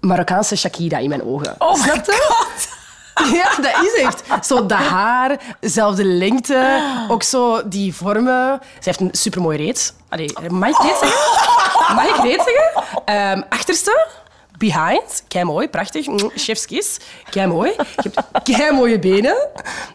Marokkaanse 0.00 0.56
Shakira 0.56 0.98
in 0.98 1.08
mijn 1.08 1.24
ogen. 1.24 1.54
Oh? 1.58 1.84
Ja, 3.32 3.56
dat 3.56 3.84
is 3.84 4.02
echt. 4.02 4.46
Zo 4.46 4.66
dat 4.66 4.78
haar, 4.78 5.40
dezelfde 5.60 6.04
lengte, 6.04 6.82
ook 7.08 7.22
zo 7.22 7.68
die 7.68 7.94
vormen. 7.94 8.60
Ze 8.62 8.78
heeft 8.88 9.00
een 9.00 9.08
supermooi 9.12 9.56
reet. 9.56 9.94
Allee, 10.08 10.32
mag 10.50 10.68
ik 10.68 10.82
reet 10.82 10.96
zeggen? 11.00 11.18
Mag 11.96 12.04
ik 12.04 12.22
reet 12.22 12.42
zeggen? 12.44 12.84
Ehm, 13.04 13.42
achterste, 13.48 14.06
behind, 14.60 15.22
kei 15.28 15.44
mooi, 15.44 15.68
prachtig. 15.68 16.06
Mm, 16.06 16.30
Chef's 16.36 16.66
kiss, 16.66 16.96
kei 17.30 17.46
mooi. 17.46 17.70
Je 17.76 18.10
hebt 18.12 18.42
kei 18.56 18.72
mooie 18.72 18.98
benen. 18.98 19.36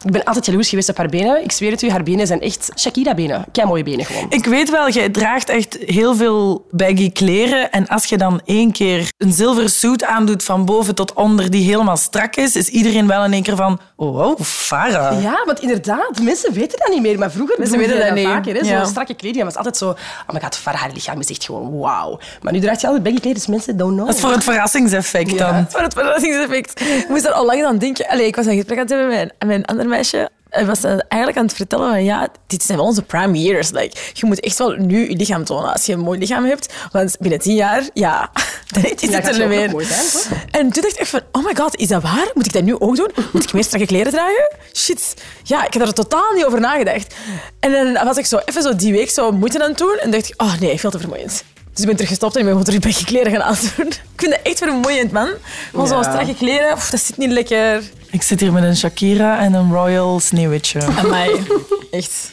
Ik 0.06 0.12
ben 0.12 0.24
altijd 0.24 0.46
jaloers 0.46 0.70
geweest 0.70 0.90
op 0.90 0.98
haar 0.98 1.10
benen. 1.10 1.44
Ik 1.44 1.52
zweer 1.52 1.72
het 1.72 1.82
u, 1.82 1.90
haar 1.90 2.04
benen 2.04 2.28
zijn 2.28 2.42
echt 2.42 2.70
Shakira-benen. 2.80 3.46
Kei 3.52 3.68
mooie 3.68 3.84
benen 3.84 4.06
gewoon. 4.06 4.26
Ik 4.30 4.46
weet 4.46 4.70
wel, 4.70 4.90
jij 4.90 5.10
draagt 5.10 5.50
echt 5.50 5.78
heel 5.86 6.16
veel 6.16 6.66
baggy 6.72 7.12
kleren. 7.12 7.72
En 7.72 7.88
als 7.88 8.06
je 8.06 8.18
dan 8.18 8.42
één 8.46 8.72
keer 8.72 9.12
een 9.18 9.32
zilveren 9.34 9.70
suit 9.70 10.04
aandoet 10.04 10.44
van 10.44 10.66
boven 10.66 10.96
tot 10.96 11.14
onder 11.14 11.52
die 11.52 11.64
helemaal 11.70 11.98
strak 11.98 12.36
is, 12.36 12.56
is 12.56 12.68
iedereen 12.68 13.08
wel 13.08 13.24
in 13.24 13.34
één 13.34 13.44
keer 13.44 13.56
van, 13.56 13.80
oh, 13.96 14.16
wow, 14.16 14.42
Farah. 14.42 15.22
Ja, 15.22 15.44
want 15.46 15.60
inderdaad, 15.62 16.22
mensen 16.22 16.54
weten 16.54 16.80
dat 16.80 16.90
niet 16.90 17.02
meer. 17.02 17.20
Maar 17.20 17.32
vroeger 17.32 17.56
Mensen 17.60 17.78
weten 17.78 17.98
je 17.98 18.04
dat 18.04 18.14
niet. 18.14 18.26
vaker. 18.26 18.54
Hè? 18.56 18.60
Ja. 18.60 18.78
Zo'n 18.78 18.88
strakke 18.90 19.14
kleding 19.14 19.44
was 19.44 19.56
altijd 19.56 19.78
zo... 19.78 19.90
Oh 19.90 20.34
my 20.34 20.40
god, 20.42 20.56
Farah, 20.58 20.80
haar 20.82 20.92
lichaam 20.94 21.20
is 21.20 21.30
echt 21.30 21.44
gewoon 21.46 21.80
wauw. 21.80 22.20
Maar 22.42 22.54
nu 22.54 22.60
draagt 22.60 22.82
je 22.82 22.88
altijd 22.88 23.04
baggy 23.04 23.20
kleding, 23.20 23.44
dus 23.46 23.56
mensen 23.56 23.78
don't 23.78 23.94
know. 23.94 24.06
Dat 24.06 24.16
is 24.16 24.22
voor 24.22 24.32
het 24.32 24.44
verrassingseffect 24.56 25.38
dan. 25.38 25.66
Voor 25.70 25.82
het 25.82 25.94
verrassingseffect. 25.94 26.82
Ik 26.82 27.10
moest 27.10 27.24
daar 27.24 27.34
al 27.34 27.46
lang 27.46 27.66
aan 27.66 27.78
denken. 27.78 28.08
Allee, 28.08 28.26
ik 28.26 28.36
was 28.36 28.46
een 28.46 28.56
gesprek 28.56 28.78
aan 28.78 28.84
het 28.84 28.94
hebben 28.94 29.10
met, 29.10 29.34
een 29.40 29.66
ander 29.66 29.88
meisje. 29.88 30.30
En 30.50 30.66
was 30.66 30.82
dan 30.82 31.04
eigenlijk 31.08 31.38
aan 31.38 31.46
het 31.46 31.56
vertellen 31.56 31.90
van 31.90 32.04
ja, 32.04 32.28
dit 32.48 32.64
zijn 32.64 32.78
wel 32.78 32.88
onze 32.88 33.02
prime 33.02 33.42
years. 33.42 33.72
Like, 33.72 33.98
je 34.14 34.26
moet 34.26 34.40
echt 34.40 34.58
wel 34.58 34.70
nu 34.72 35.10
je 35.10 35.16
lichaam 35.16 35.44
tonen 35.44 35.74
als 35.74 35.86
je 35.86 35.94
een 35.94 36.00
mooi 36.00 36.20
lichaam 36.20 36.46
hebt. 36.46 36.74
Want 36.92 37.18
binnen 37.20 37.40
tien 37.40 37.56
jaar, 37.56 37.84
ja, 37.94 38.32
dan 38.74 38.84
is 38.84 39.16
het 39.16 39.28
er 39.28 39.40
niet 39.40 39.48
meer. 39.48 39.72
mooi 39.72 39.86
zijn? 39.86 40.40
En 40.52 40.72
toen 40.72 40.82
dacht 40.82 40.94
ik 40.94 41.00
echt 41.00 41.10
van, 41.10 41.22
oh 41.32 41.46
my 41.46 41.56
god, 41.56 41.76
is 41.76 41.88
dat 41.88 42.02
waar? 42.02 42.32
Moet 42.34 42.46
ik 42.46 42.54
dat 42.54 42.64
nu 42.64 42.80
ook 42.80 42.96
doen? 42.96 43.12
Moet 43.34 43.44
ik 43.44 43.54
meer 43.54 43.64
strakke 43.64 43.86
kleren 43.86 44.12
dragen? 44.12 44.56
Shit. 44.74 45.14
Ja, 45.44 45.66
ik 45.66 45.74
had 45.74 45.88
er 45.88 45.94
totaal 45.94 46.32
niet 46.34 46.46
over 46.46 46.60
nagedacht. 46.60 47.16
En 47.60 47.72
dan 47.72 48.06
was 48.06 48.18
ik 48.18 48.26
zo 48.26 48.40
even 48.46 48.62
zo 48.62 48.76
die 48.76 48.92
week 48.92 49.10
zo 49.10 49.32
moeite 49.32 49.64
aan 49.64 49.70
het 49.70 49.78
doen. 49.78 49.98
En 50.02 50.12
dacht 50.12 50.28
ik, 50.30 50.42
oh 50.42 50.60
nee, 50.60 50.80
veel 50.80 50.92
te 50.92 51.00
vermoeiend. 51.00 51.44
Dus 51.76 51.84
ik 51.84 51.90
ben 51.90 51.96
terug 51.96 52.12
gestopt 52.12 52.36
en 52.36 52.40
ik 52.40 52.46
ben 52.46 52.58
gewoon 52.58 52.80
terug 52.80 52.96
bij 52.96 53.04
kleren 53.06 53.32
gaan 53.32 53.42
aandoen. 53.42 53.88
Ik 53.88 54.22
vind 54.22 54.32
dat 54.32 54.40
echt 54.44 54.66
mooie 54.82 55.08
man. 55.12 55.30
Gewoon 55.72 55.88
zo'n 55.88 56.04
strakke 56.04 56.36
kleren, 56.36 56.76
pff, 56.76 56.90
dat 56.90 57.00
zit 57.00 57.18
niet 57.18 57.32
lekker. 57.32 57.84
Ik 58.12 58.22
zit 58.22 58.40
hier 58.40 58.52
met 58.52 58.64
een 58.64 58.76
Shakira 58.78 59.40
en 59.40 59.54
een 59.54 59.72
Royal 59.74 60.20
Sneeuwwitje. 60.20 60.82
Amai, 60.82 61.44
echt. 61.92 62.30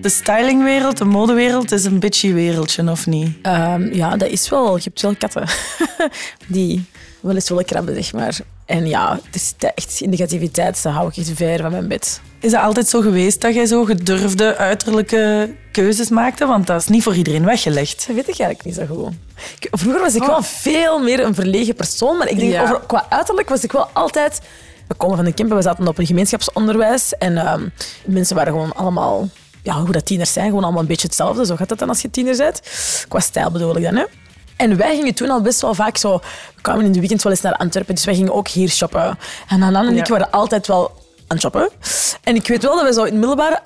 De 0.00 0.08
stylingwereld, 0.08 0.96
de 0.96 1.04
modewereld 1.04 1.72
is 1.72 1.84
een 1.84 1.98
bitchy 1.98 2.32
wereldje, 2.32 2.90
of 2.90 3.06
niet? 3.06 3.36
Ehm, 3.42 3.94
ja, 3.94 4.16
dat 4.16 4.28
is 4.28 4.48
wel. 4.48 4.76
Je 4.76 4.82
hebt 4.82 5.00
wel 5.00 5.14
katten 5.16 5.48
die 6.46 6.84
wel 7.24 7.34
eens 7.34 7.48
willen 7.48 7.64
krabben, 7.64 7.94
zeg 7.94 8.12
maar. 8.12 8.38
En 8.66 8.86
ja, 8.86 9.18
het 9.24 9.34
is 9.34 9.54
echt 9.74 10.00
in 10.00 10.10
negativiteit, 10.10 10.82
dan 10.82 10.92
hou 10.92 11.08
ik 11.08 11.16
echt 11.16 11.30
ver 11.34 11.60
van 11.60 11.70
mijn 11.70 11.88
bed. 11.88 12.20
Is 12.40 12.52
het 12.52 12.60
altijd 12.60 12.88
zo 12.88 13.00
geweest 13.00 13.40
dat 13.40 13.54
jij 13.54 13.66
zo 13.66 13.84
gedurfde 13.84 14.56
uiterlijke 14.56 15.54
keuzes 15.72 16.08
maakte? 16.08 16.46
Want 16.46 16.66
dat 16.66 16.80
is 16.80 16.88
niet 16.88 17.02
voor 17.02 17.14
iedereen 17.14 17.44
weggelegd. 17.44 17.96
Dat 18.06 18.16
weet 18.16 18.28
ik 18.28 18.38
eigenlijk 18.38 18.64
niet 18.64 18.74
zo 18.74 18.94
goed. 18.94 19.12
Vroeger 19.70 20.00
was 20.00 20.14
ik 20.14 20.22
wel 20.22 20.42
veel 20.42 20.98
meer 20.98 21.20
een 21.20 21.34
verlegen 21.34 21.74
persoon, 21.74 22.16
maar 22.16 22.28
ik 22.28 22.38
denk 22.38 22.52
Ja. 22.52 22.62
over, 22.62 22.80
qua 22.86 23.06
uiterlijk 23.08 23.48
was 23.48 23.62
ik 23.64 23.72
wel 23.72 23.88
altijd... 23.92 24.40
We 24.88 24.94
komen 24.94 25.16
van 25.16 25.24
de 25.24 25.32
Kempen, 25.32 25.56
we 25.56 25.62
zaten 25.62 25.88
op 25.88 25.98
een 25.98 26.06
gemeenschapsonderwijs 26.06 27.14
en 27.18 27.36
ehm, 27.36 27.68
mensen 28.04 28.36
waren 28.36 28.52
gewoon 28.52 28.74
allemaal... 28.74 29.28
Ja, 29.62 29.80
hoe 29.80 29.92
dat 29.92 30.06
tieners 30.06 30.32
zijn, 30.32 30.46
gewoon 30.48 30.62
allemaal 30.62 30.80
een 30.80 30.86
beetje 30.88 31.06
hetzelfde. 31.06 31.46
Zo 31.46 31.56
gaat 31.56 31.68
dat 31.68 31.78
dan 31.78 31.88
als 31.88 32.00
je 32.02 32.10
tiener 32.10 32.36
bent. 32.36 32.60
Qua 33.08 33.20
stijl 33.20 33.50
bedoel 33.50 33.76
ik 33.76 33.82
dan, 33.82 33.94
hè. 33.96 34.04
En 34.56 34.76
wij 34.76 34.96
gingen 34.96 35.14
toen 35.14 35.30
al 35.30 35.40
best 35.40 35.60
wel 35.60 35.74
vaak 35.74 35.96
zo... 35.96 36.20
We 36.54 36.60
kwamen 36.60 36.84
in 36.84 36.92
de 36.92 36.98
weekend 36.98 37.22
wel 37.22 37.32
eens 37.32 37.40
naar 37.40 37.56
Antwerpen, 37.56 37.94
dus 37.94 38.04
wij 38.04 38.14
gingen 38.14 38.34
ook 38.34 38.48
hier 38.48 38.68
shoppen. 38.68 39.18
En 39.48 39.60
Hanan 39.60 39.86
en 39.86 39.96
ik 39.96 40.06
waren 40.06 40.30
altijd 40.30 40.66
wel 40.66 40.90
aan 41.26 41.36
het 41.36 41.40
shoppen. 41.40 41.68
En 42.22 42.34
ik 42.34 42.46
weet 42.46 42.62
wel 42.62 42.76
dat 42.76 42.86
we 42.86 42.92
zo 42.92 43.00
in 43.00 43.10
het 43.10 43.14
middelbaar 43.14 43.62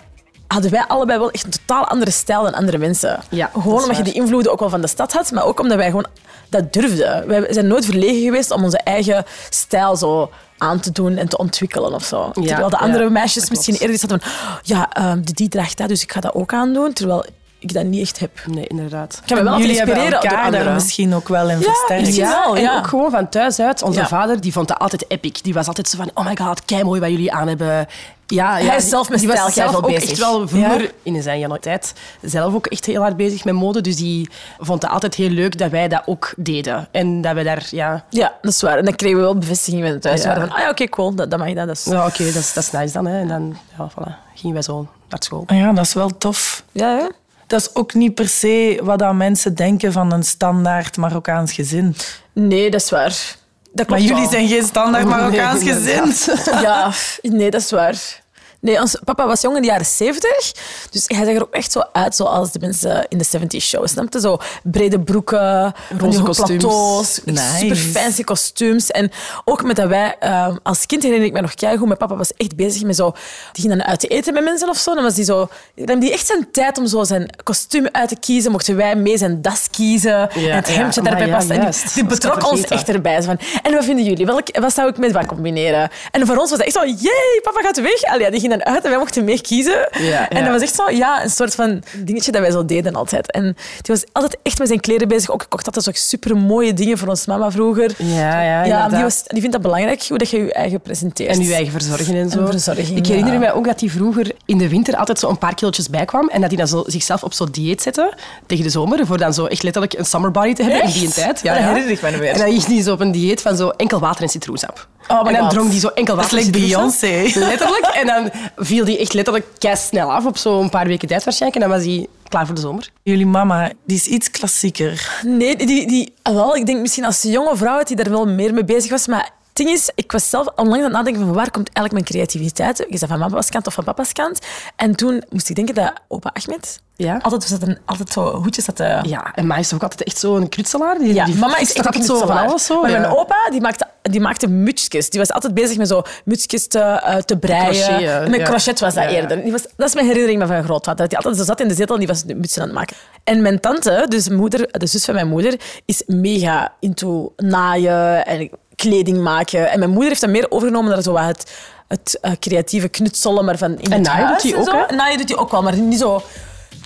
hadden 0.48 0.70
wij 0.70 0.84
allebei 0.86 1.18
wel 1.18 1.30
echt 1.30 1.44
een 1.44 1.50
totaal 1.50 1.84
andere 1.84 2.10
stijl 2.10 2.42
dan 2.42 2.54
andere 2.54 2.78
mensen. 2.78 3.20
Ja, 3.28 3.50
gewoon 3.52 3.82
omdat 3.82 3.96
je 3.96 4.02
die 4.02 4.12
invloeden 4.12 4.52
ook 4.52 4.60
wel 4.60 4.68
van 4.68 4.80
de 4.80 4.86
stad 4.86 5.12
had, 5.12 5.32
maar 5.32 5.44
ook 5.44 5.60
omdat 5.60 5.76
wij 5.76 5.86
gewoon 5.86 6.06
dat 6.48 6.72
durfden. 6.72 7.26
Wij 7.26 7.52
zijn 7.52 7.66
nooit 7.66 7.84
verlegen 7.84 8.22
geweest 8.22 8.50
om 8.50 8.64
onze 8.64 8.78
eigen 8.78 9.24
stijl 9.50 9.96
zo 9.96 10.30
aan 10.58 10.80
te 10.80 10.92
doen 10.92 11.16
en 11.16 11.28
te 11.28 11.38
ontwikkelen 11.38 11.94
of 11.94 12.04
zo. 12.04 12.30
terwijl 12.30 12.70
de 12.70 12.78
andere 12.78 13.04
ja, 13.04 13.10
meisjes 13.10 13.50
misschien 13.50 13.74
eerder 13.74 14.00
hadden 14.00 14.20
van 14.20 14.30
ja, 14.62 14.92
ehm, 14.92 15.20
die 15.22 15.48
draagt 15.48 15.76
dat, 15.76 15.88
dus 15.88 16.02
ik 16.02 16.12
ga 16.12 16.20
dat 16.20 16.34
ook 16.34 16.52
aandoen, 16.52 16.92
terwijl 16.92 17.24
ik 17.58 17.72
dat 17.72 17.84
niet 17.84 18.00
echt 18.00 18.18
heb. 18.18 18.30
Nee, 18.46 18.66
inderdaad. 18.66 19.14
Ik 19.20 19.26
kan 19.26 19.36
me 19.44 19.50
wel 19.50 19.58
Jullie 19.58 19.76
hebben 19.76 19.94
inspireren 19.94 20.30
elkaar 20.30 20.50
daar 20.50 20.72
misschien 20.74 21.14
ook 21.14 21.28
wel 21.28 21.50
in 21.50 21.60
Ja, 21.60 22.44
en 22.54 22.60
ja. 22.60 22.76
ook 22.78 22.86
gewoon 22.86 23.10
van 23.10 23.28
thuis 23.28 23.60
uit. 23.60 23.82
Onze 23.82 24.00
Ja. 24.00 24.06
vader 24.06 24.40
die 24.40 24.52
vond 24.52 24.68
dat 24.68 24.78
altijd 24.78 25.04
epic. 25.08 25.32
Die 25.42 25.54
was 25.54 25.66
altijd 25.66 25.88
zo 25.88 25.96
van, 25.96 26.10
oh 26.14 26.24
my 26.24 26.36
god, 26.36 26.64
kei 26.64 26.84
mooi 26.84 27.00
wat 27.00 27.10
jullie 27.10 27.32
aan 27.32 27.48
hebben. 27.48 27.86
Ja, 28.26 28.58
ja, 28.58 28.66
Hij 28.66 28.76
is 28.76 28.88
zelf 28.88 29.10
met 29.10 29.18
die 29.18 29.28
was 29.28 29.36
stijl 29.36 29.52
zelf 29.52 29.70
veel 29.70 29.78
ook 29.78 29.86
bezig. 29.86 30.10
echt 30.10 30.18
wel 30.18 30.48
vroeger, 30.48 30.80
Ja? 30.82 30.88
in 31.02 31.22
zijn 31.22 31.38
jonge 31.40 31.58
tijd, 31.60 31.92
zelf 32.22 32.54
ook 32.54 32.66
echt 32.66 32.84
heel 32.86 33.00
hard 33.00 33.16
bezig 33.16 33.44
met 33.44 33.54
mode. 33.54 33.80
Dus 33.80 33.96
die 33.96 34.28
vond 34.58 34.82
het 34.82 34.90
altijd 34.90 35.14
heel 35.14 35.28
leuk 35.30 35.58
dat 35.58 35.70
wij 35.70 35.88
dat 35.88 36.02
ook 36.06 36.32
deden. 36.36 36.88
En 36.90 37.20
dat 37.20 37.34
we 37.34 37.42
daar, 37.42 37.66
ja... 37.70 38.04
Ja, 38.10 38.32
dat 38.42 38.52
is 38.52 38.60
waar. 38.60 38.78
En 38.78 38.84
dan 38.84 38.94
kregen 38.94 39.16
we 39.16 39.22
wel 39.22 39.38
bevestiging 39.38 39.82
met 39.82 39.92
het 39.92 40.02
thuis. 40.02 40.22
Ja. 40.22 40.34
We 40.34 40.40
van, 40.40 40.50
ah 40.50 40.58
ja, 40.58 40.68
oké, 40.70 40.88
cool, 40.88 41.14
dat, 41.14 41.30
dat 41.30 41.38
mag 41.38 41.48
je 41.48 41.54
dat. 41.54 41.66
dat 41.66 41.76
is... 41.76 41.84
Ja, 41.84 42.06
oké, 42.06 42.24
dat, 42.24 42.34
is, 42.34 42.52
dat 42.52 42.62
is 42.64 42.70
nice 42.70 42.92
dan. 42.92 43.06
Hè. 43.06 43.20
En 43.20 43.28
dan 43.28 43.56
ja, 43.78 43.90
voilà, 43.90 44.12
gingen 44.34 44.52
wij 44.54 44.62
zo 44.62 44.86
naar 45.08 45.22
school. 45.22 45.44
Ja, 45.46 45.72
dat 45.72 45.84
is 45.84 45.92
wel 45.94 46.18
tof. 46.18 46.62
Ja, 46.72 46.96
ja. 46.98 47.08
Dat 47.48 47.60
is 47.60 47.74
ook 47.74 47.94
niet 47.94 48.14
per 48.14 48.28
se 48.28 48.80
wat 48.82 48.98
dat 48.98 49.14
mensen 49.14 49.54
denken 49.54 49.92
van 49.92 50.12
een 50.12 50.22
standaard 50.24 50.96
Marokkaans 50.96 51.52
gezin. 51.52 51.96
Nee, 52.32 52.70
dat 52.70 52.80
is 52.80 52.90
waar. 52.90 53.36
Dat 53.72 53.88
Maar 53.88 54.00
jullie 54.00 54.22
wel. 54.22 54.30
zijn 54.30 54.48
geen 54.48 54.62
standaard 54.64 55.04
Marokkaans 55.04 55.62
Nee, 55.62 55.72
gezin. 55.74 56.02
inderdaad. 56.02 56.62
Ja, 56.62 57.30
nee, 57.30 57.50
dat 57.50 57.60
is 57.60 57.70
waar. 57.70 58.20
Nee, 58.60 58.80
ons 58.80 58.96
papa 59.04 59.26
was 59.26 59.40
jong 59.40 59.56
in 59.56 59.62
de 59.62 59.68
jaren 59.68 59.86
70, 59.86 60.52
dus 60.90 61.04
hij 61.06 61.24
zag 61.24 61.34
er 61.34 61.42
ook 61.42 61.54
echt 61.54 61.72
zo 61.72 61.82
uit 61.92 62.14
zoals 62.16 62.52
de 62.52 62.58
mensen 62.58 63.06
in 63.08 63.18
de 63.18 63.24
70s 63.24 63.56
show. 63.64 63.86
Snap 63.86 64.12
je? 64.12 64.20
Zo 64.20 64.38
brede 64.62 65.00
broeken, 65.00 65.74
kostuums. 65.98 66.36
plateaus, 66.38 67.20
Nice. 67.24 67.56
super 67.58 67.76
fancy 67.76 68.24
kostuums. 68.24 68.90
En 68.90 69.10
ook 69.44 69.62
met 69.62 69.76
dat 69.76 69.88
wij, 69.88 70.16
ehm, 70.20 70.56
als 70.62 70.86
kind 70.86 71.02
herinner 71.02 71.26
ik 71.26 71.32
me 71.32 71.40
nog 71.40 71.54
keigoed, 71.54 71.86
mijn 71.86 71.98
papa 71.98 72.16
was 72.16 72.32
echt 72.36 72.56
bezig 72.56 72.82
met 72.82 72.96
zo, 72.96 73.10
die 73.52 73.62
ging 73.62 73.76
dan 73.76 73.86
uit 73.86 74.00
te 74.00 74.06
eten 74.06 74.34
met 74.34 74.44
mensen 74.44 74.68
of 74.68 74.78
zo. 74.78 74.94
Dan 74.94 75.02
was 75.02 75.14
die 75.14 75.24
zo, 75.24 75.48
dan 75.74 75.88
had 75.88 76.00
die 76.00 76.12
echt 76.12 76.26
zijn 76.26 76.50
tijd 76.52 76.78
om 76.78 76.86
zo 76.86 77.04
zijn 77.04 77.30
kostuum 77.42 77.88
uit 77.92 78.08
te 78.08 78.16
kiezen. 78.16 78.50
Mochten 78.50 78.76
wij 78.76 78.96
mee 78.96 79.18
zijn 79.18 79.42
das 79.42 79.68
kiezen 79.70 80.30
en 80.30 80.56
het 80.56 80.68
hemdje 80.68 81.02
Maar 81.02 81.10
daarbij 81.10 81.28
ja, 81.28 81.36
passen. 81.36 81.60
En 81.60 81.72
die, 81.94 82.04
betrok 82.04 82.50
ons 82.50 82.64
echt 82.64 82.88
erbij. 82.88 83.22
Van, 83.22 83.38
en 83.62 83.72
wat 83.72 83.84
vinden 83.84 84.04
jullie? 84.04 84.26
Welk, 84.26 84.58
wat 84.58 84.74
zou 84.74 84.88
ik 84.88 84.98
met 84.98 85.12
wat 85.12 85.26
combineren? 85.26 85.90
En 86.10 86.26
voor 86.26 86.36
ons 86.36 86.50
was 86.50 86.58
dat 86.58 86.66
echt 86.66 86.76
zo, 86.76 86.84
jee, 86.86 87.40
papa 87.42 87.60
gaat 87.60 87.80
weg. 87.80 88.02
Allee, 88.02 88.30
die 88.30 88.40
uit 88.52 88.84
en 88.84 88.90
wij 88.90 88.98
mochten 88.98 89.24
mee 89.24 89.40
kiezen. 89.40 89.88
Ja, 89.92 90.28
en 90.28 90.38
ja. 90.38 90.42
dat 90.42 90.52
was 90.52 90.62
echt 90.62 90.74
zo, 90.74 90.90
ja, 90.90 91.22
een 91.22 91.30
soort 91.30 91.54
van 91.54 91.82
dingetje 91.96 92.32
dat 92.32 92.40
wij 92.40 92.50
zo 92.50 92.64
deden 92.64 92.94
altijd. 92.94 93.30
En 93.30 93.42
die 93.82 93.94
was 93.94 94.04
altijd 94.12 94.36
echt 94.42 94.58
met 94.58 94.68
zijn 94.68 94.80
kleren 94.80 95.08
bezig. 95.08 95.30
Ook 95.30 95.42
ik 95.42 95.48
kocht 95.48 95.66
altijd 95.66 95.84
zo 95.84 95.90
super 95.94 96.36
mooie 96.36 96.74
dingen 96.74 96.98
voor 96.98 97.08
ons 97.08 97.26
mama 97.26 97.50
vroeger. 97.50 97.94
Ja, 97.96 98.42
ja, 98.42 98.64
Ja, 98.64 98.88
die, 98.88 99.02
was, 99.02 99.22
die 99.26 99.40
vindt 99.40 99.52
dat 99.52 99.62
belangrijk, 99.62 100.02
hoe 100.08 100.18
dat 100.18 100.30
je 100.30 100.38
je 100.38 100.52
eigen 100.52 100.80
presenteert. 100.80 101.30
En 101.30 101.42
je 101.42 101.54
eigen 101.54 101.72
verzorgen 101.72 102.14
en 102.14 102.30
zo. 102.30 102.40
En 102.40 102.46
verzorging, 102.46 102.96
ik 102.98 103.06
herinner 103.06 103.32
ja. 103.32 103.38
me 103.38 103.52
ook 103.52 103.64
dat 103.64 103.80
hij 103.80 103.88
vroeger 103.88 104.32
in 104.44 104.58
de 104.58 104.68
winter 104.68 104.96
altijd 104.96 105.18
zo 105.18 105.28
een 105.28 105.38
paar 105.38 105.54
kilootjes 105.54 105.88
bijkwam 105.88 106.28
en 106.28 106.40
dat 106.40 106.48
hij 106.50 106.58
dan 106.58 106.68
zo 106.68 106.82
zichzelf 106.86 107.22
op 107.22 107.32
zo'n 107.32 107.48
dieet 107.50 107.82
zette 107.82 108.14
tegen 108.46 108.64
de 108.64 108.70
zomer, 108.70 109.06
voor 109.06 109.18
dan 109.18 109.34
zo 109.34 109.46
echt 109.46 109.62
letterlijk 109.62 109.92
een 109.98 110.04
summer 110.04 110.30
body 110.30 110.52
te 110.52 110.62
hebben 110.62 110.82
Echt? 110.82 110.94
in 110.94 111.00
die 111.00 111.10
tijd. 111.10 111.42
Dat 111.44 111.56
herinner 111.56 111.90
ik 111.90 112.02
me 112.02 112.18
weer. 112.18 112.32
En 112.32 112.38
dan 112.38 112.48
ging 112.48 112.64
hij 112.64 112.82
zo 112.82 112.92
op 112.92 113.00
een 113.00 113.12
dieet 113.12 113.40
van 113.40 113.56
zo 113.56 113.68
enkel 113.68 113.98
water 113.98 114.22
en 114.22 114.28
citroensap. 114.28 114.88
Oh 115.08 115.26
en 115.26 115.32
dan 115.32 115.42
God. 115.42 115.50
dronk 115.50 115.70
hij 115.70 115.80
zo 115.80 115.88
enkel 115.88 116.16
Dat 116.16 116.24
is 116.24 116.30
water 116.30 116.46
en 116.46 116.52
like 116.52 116.68
citroensap. 116.68 117.00
Beyoncé. 117.00 117.38
Letterlijk. 117.38 117.86
En 117.86 118.06
dan 118.06 118.30
viel 118.56 118.84
hij 118.84 118.98
echt 118.98 119.12
letterlijk 119.12 119.46
kei 119.58 119.76
snel 119.76 120.12
af 120.12 120.26
op 120.26 120.36
zo'n 120.36 120.70
paar 120.70 120.86
weken 120.86 121.08
tijd 121.08 121.24
waarschijnlijk. 121.24 121.62
En 121.62 121.68
dan 121.68 121.78
was 121.78 121.88
hij 121.88 122.06
klaar 122.28 122.46
voor 122.46 122.54
de 122.54 122.60
zomer. 122.60 122.90
Jullie 123.02 123.26
mama, 123.26 123.72
die 123.86 123.96
is 123.96 124.06
iets 124.06 124.30
klassieker. 124.30 125.20
Nee, 125.22 125.56
die, 125.56 125.86
die, 125.86 126.14
ah, 126.22 126.34
wel, 126.34 126.56
ik 126.56 126.66
denk 126.66 126.80
misschien 126.80 127.04
als 127.04 127.22
jonge 127.22 127.56
vrouw 127.56 127.78
dat 127.78 127.88
hij 127.88 127.96
daar 127.96 128.10
wel 128.10 128.26
meer 128.26 128.54
mee 128.54 128.64
bezig 128.64 128.90
was. 128.90 129.06
Maar 129.06 129.30
ding 129.58 129.70
is, 129.70 129.90
ik 129.94 130.12
was 130.12 130.30
zelf 130.30 130.46
onlangs 130.56 130.76
aan 130.78 130.82
het 130.84 130.92
nadenken 130.92 131.20
van 131.22 131.32
waar 131.32 131.50
komt 131.50 131.70
eigenlijk 131.72 131.92
mijn 131.92 132.04
creativiteit? 132.04 132.84
Is 132.88 133.00
dat 133.00 133.08
van 133.08 133.18
mama's 133.18 133.48
kant 133.50 133.66
of 133.66 133.74
van 133.74 133.84
papa's 133.84 134.12
kant? 134.12 134.38
En 134.76 134.94
toen 134.96 135.22
moest 135.30 135.48
ik 135.48 135.56
denken 135.56 135.74
dat 135.74 135.92
opa 136.08 136.30
Ahmed 136.32 136.80
Ja. 136.96 137.18
altijd, 137.22 137.42
zat 137.44 137.62
een, 137.62 137.78
altijd 137.84 138.08
zo 138.10 138.34
hoedjes 138.42 138.66
had. 138.66 138.80
eh, 138.80 139.00
Ja, 139.02 139.34
en 139.34 139.46
ma 139.46 139.56
is 139.56 139.74
ook 139.74 139.82
altijd 139.82 140.02
echt 140.02 140.18
zo'n 140.18 140.48
knutselaar? 140.48 140.98
Die, 140.98 141.14
Ja, 141.14 141.24
die 141.24 141.34
mama 141.36 141.58
is 141.58 141.72
echt 141.72 141.94
een 141.94 142.02
zo 142.02 142.18
van 142.18 142.38
alles. 142.46 142.66
Zo, 142.66 142.80
Maar 142.80 142.90
ja. 142.90 142.98
mijn 143.00 143.12
opa 143.12 143.36
die 143.50 143.60
maakte, 143.60 143.86
die 144.02 144.20
maakte 144.20 144.48
mutsjes. 144.48 145.10
Die 145.10 145.20
was 145.20 145.32
altijd 145.32 145.54
bezig 145.54 145.76
met 145.76 145.88
zo 145.88 146.02
mutsjes 146.24 146.68
te, 146.68 146.78
eh, 146.78 147.16
te 147.16 147.38
breien. 147.38 147.72
Crochetten, 147.74 148.30
met 148.30 148.40
ja. 148.40 148.46
crochet 148.46 148.80
was 148.80 148.94
dat 148.94 149.04
eerder. 149.10 149.42
Die 149.42 149.52
was, 149.52 149.62
dat 149.76 149.88
is 149.88 149.94
mijn 149.94 150.06
herinnering 150.06 150.40
van 150.40 150.48
mijn 150.50 150.64
grootvader. 150.64 151.00
Dat 151.00 151.10
hij 151.10 151.16
altijd 151.18 151.36
zo 151.36 151.44
zat 151.44 151.60
in 151.60 151.68
de 151.68 151.74
zetel 151.74 151.94
en 151.94 152.00
die 152.00 152.08
was 152.08 152.24
mutsen 152.24 152.62
aan 152.62 152.68
het 152.68 152.76
maken. 152.76 152.96
En 153.24 153.42
mijn 153.42 153.60
tante, 153.60 154.06
dus 154.08 154.28
moeder, 154.28 154.68
de 154.78 154.86
zus 154.86 155.04
van 155.04 155.14
mijn 155.14 155.28
moeder, 155.28 155.60
is 155.84 156.02
mega 156.06 156.72
into 156.80 157.32
naaien 157.36 158.26
en 158.26 158.50
kleding 158.78 159.22
maken. 159.22 159.70
En 159.70 159.78
mijn 159.78 159.90
moeder 159.90 160.08
heeft 160.08 160.20
dat 160.20 160.30
meer 160.30 160.50
overgenomen 160.50 160.90
naar 160.90 161.02
zo 161.02 161.12
wat 161.12 161.24
het, 161.24 161.52
het 161.88 162.18
eh, 162.20 162.32
creatieve 162.40 162.88
knutselen, 162.88 163.44
maar 163.44 163.58
van 163.58 163.70
in 163.78 163.84
En 163.84 163.92
het 163.92 164.02
naaien 164.02 164.26
huis 164.26 164.42
doet 164.42 164.52
die 164.52 164.72
en 164.72 164.80
ook? 164.80 164.90
Naaien 164.90 165.18
doet 165.18 165.28
hij 165.28 165.38
ook 165.38 165.50
wel, 165.50 165.62
maar 165.62 165.76
niet 165.76 165.98
zo 165.98 166.22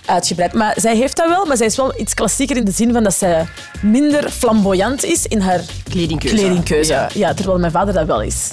uitgebreid. 0.05 0.53
Maar 0.53 0.73
zij 0.77 0.95
heeft 0.95 1.17
dat 1.17 1.29
wel, 1.29 1.45
maar 1.45 1.57
zij 1.57 1.65
is 1.65 1.75
wel 1.75 1.99
iets 1.99 2.13
klassieker 2.13 2.57
in 2.57 2.65
de 2.65 2.71
zin 2.71 2.93
van 2.93 3.03
dat 3.03 3.13
zij 3.13 3.45
minder 3.81 4.29
flamboyant 4.29 5.03
is 5.03 5.25
in 5.25 5.39
haar 5.39 5.61
Kledingkeuze. 5.89 6.35
kledingkeuze. 6.35 6.93
Ja. 6.93 7.09
Ja. 7.13 7.33
terwijl 7.33 7.59
mijn 7.59 7.71
vader 7.71 7.93
dat 7.93 8.05
wel 8.05 8.21
is. 8.21 8.51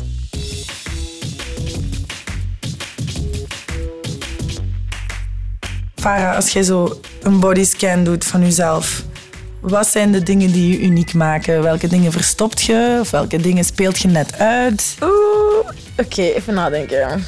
Farah, 5.95 6.37
als 6.37 6.51
jij 6.51 6.63
zo 6.63 7.01
een 7.23 7.41
bodyscan 7.41 8.05
doet 8.05 8.25
van 8.25 8.41
jezelf, 8.41 9.03
wat 9.61 9.87
zijn 9.87 10.13
de 10.13 10.23
dingen 10.23 10.53
die 10.53 10.73
je 10.73 10.81
uniek 10.85 11.15
maken? 11.15 11.63
Welke 11.63 11.89
dingen 11.89 12.13
verstopt 12.13 12.63
je? 12.63 12.99
Of 13.01 13.11
welke 13.11 13.37
dingen 13.37 13.65
speelt 13.65 13.99
je 13.99 14.09
net 14.09 14.39
uit? 14.39 14.97
Oeh, 15.03 15.69
oké, 15.97 16.23
even 16.23 16.55
nadenken. 16.55 17.25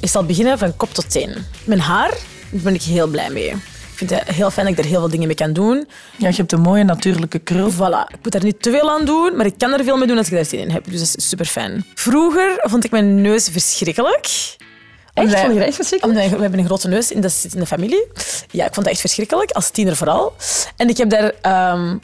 Ik 0.00 0.08
zal 0.08 0.24
beginnen 0.24 0.58
van 0.58 0.76
kop 0.76 0.94
tot 0.94 1.10
teen. 1.10 1.34
Mijn 1.64 1.80
haar, 1.80 2.10
daar 2.50 2.62
ben 2.62 2.74
ik 2.74 2.82
heel 2.82 3.06
blij 3.06 3.30
mee. 3.30 3.48
Ik 3.50 4.08
vind 4.08 4.10
het 4.10 4.34
heel 4.34 4.50
fijn 4.50 4.66
dat 4.66 4.78
ik 4.78 4.84
er 4.84 4.90
heel 4.90 5.00
veel 5.00 5.10
dingen 5.10 5.26
mee 5.26 5.36
kan 5.36 5.52
doen. 5.52 5.88
Ja, 6.16 6.28
je 6.28 6.34
hebt 6.34 6.52
een 6.52 6.60
mooie 6.60 6.84
natuurlijke 6.84 7.38
krul. 7.38 7.72
Voilà, 7.72 8.12
ik 8.12 8.18
moet 8.22 8.32
daar 8.32 8.44
niet 8.44 8.62
te 8.62 8.70
veel 8.70 8.90
aan 8.90 9.04
doen, 9.04 9.36
maar 9.36 9.46
ik 9.46 9.58
kan 9.58 9.72
er 9.72 9.84
veel 9.84 9.96
mee 9.96 10.06
doen 10.06 10.16
als 10.16 10.26
ik 10.26 10.32
daar 10.32 10.44
zin 10.44 10.58
in 10.58 10.70
heb. 10.70 10.84
Dus 10.84 10.98
dat 10.98 11.16
is 11.16 11.28
super 11.28 11.46
fijn. 11.46 11.84
Vroeger 11.94 12.58
vond 12.60 12.84
ik 12.84 12.90
mijn 12.90 13.20
neus 13.20 13.48
verschrikkelijk. 13.48 14.56
Echt? 15.22 15.32
Wij- 15.32 15.40
Vond 15.64 15.74
verschrikkelijk? 15.74 16.18
We 16.36 16.40
hebben 16.42 16.58
een 16.58 16.64
grote 16.66 16.88
neus 16.88 17.12
en 17.12 17.20
dat 17.20 17.32
zit 17.32 17.54
in 17.54 17.60
de 17.60 17.66
familie. 17.66 18.06
Ja, 18.50 18.64
ik 18.66 18.72
vond 18.72 18.84
dat 18.84 18.92
echt 18.94 19.00
verschrikkelijk, 19.00 19.50
als 19.50 19.70
tiener 19.70 19.96
vooral. 19.96 20.32
En 20.76 20.88
ik 20.88 20.96
heb 20.96 21.10
daar 21.10 21.32
ehm, 21.40 21.96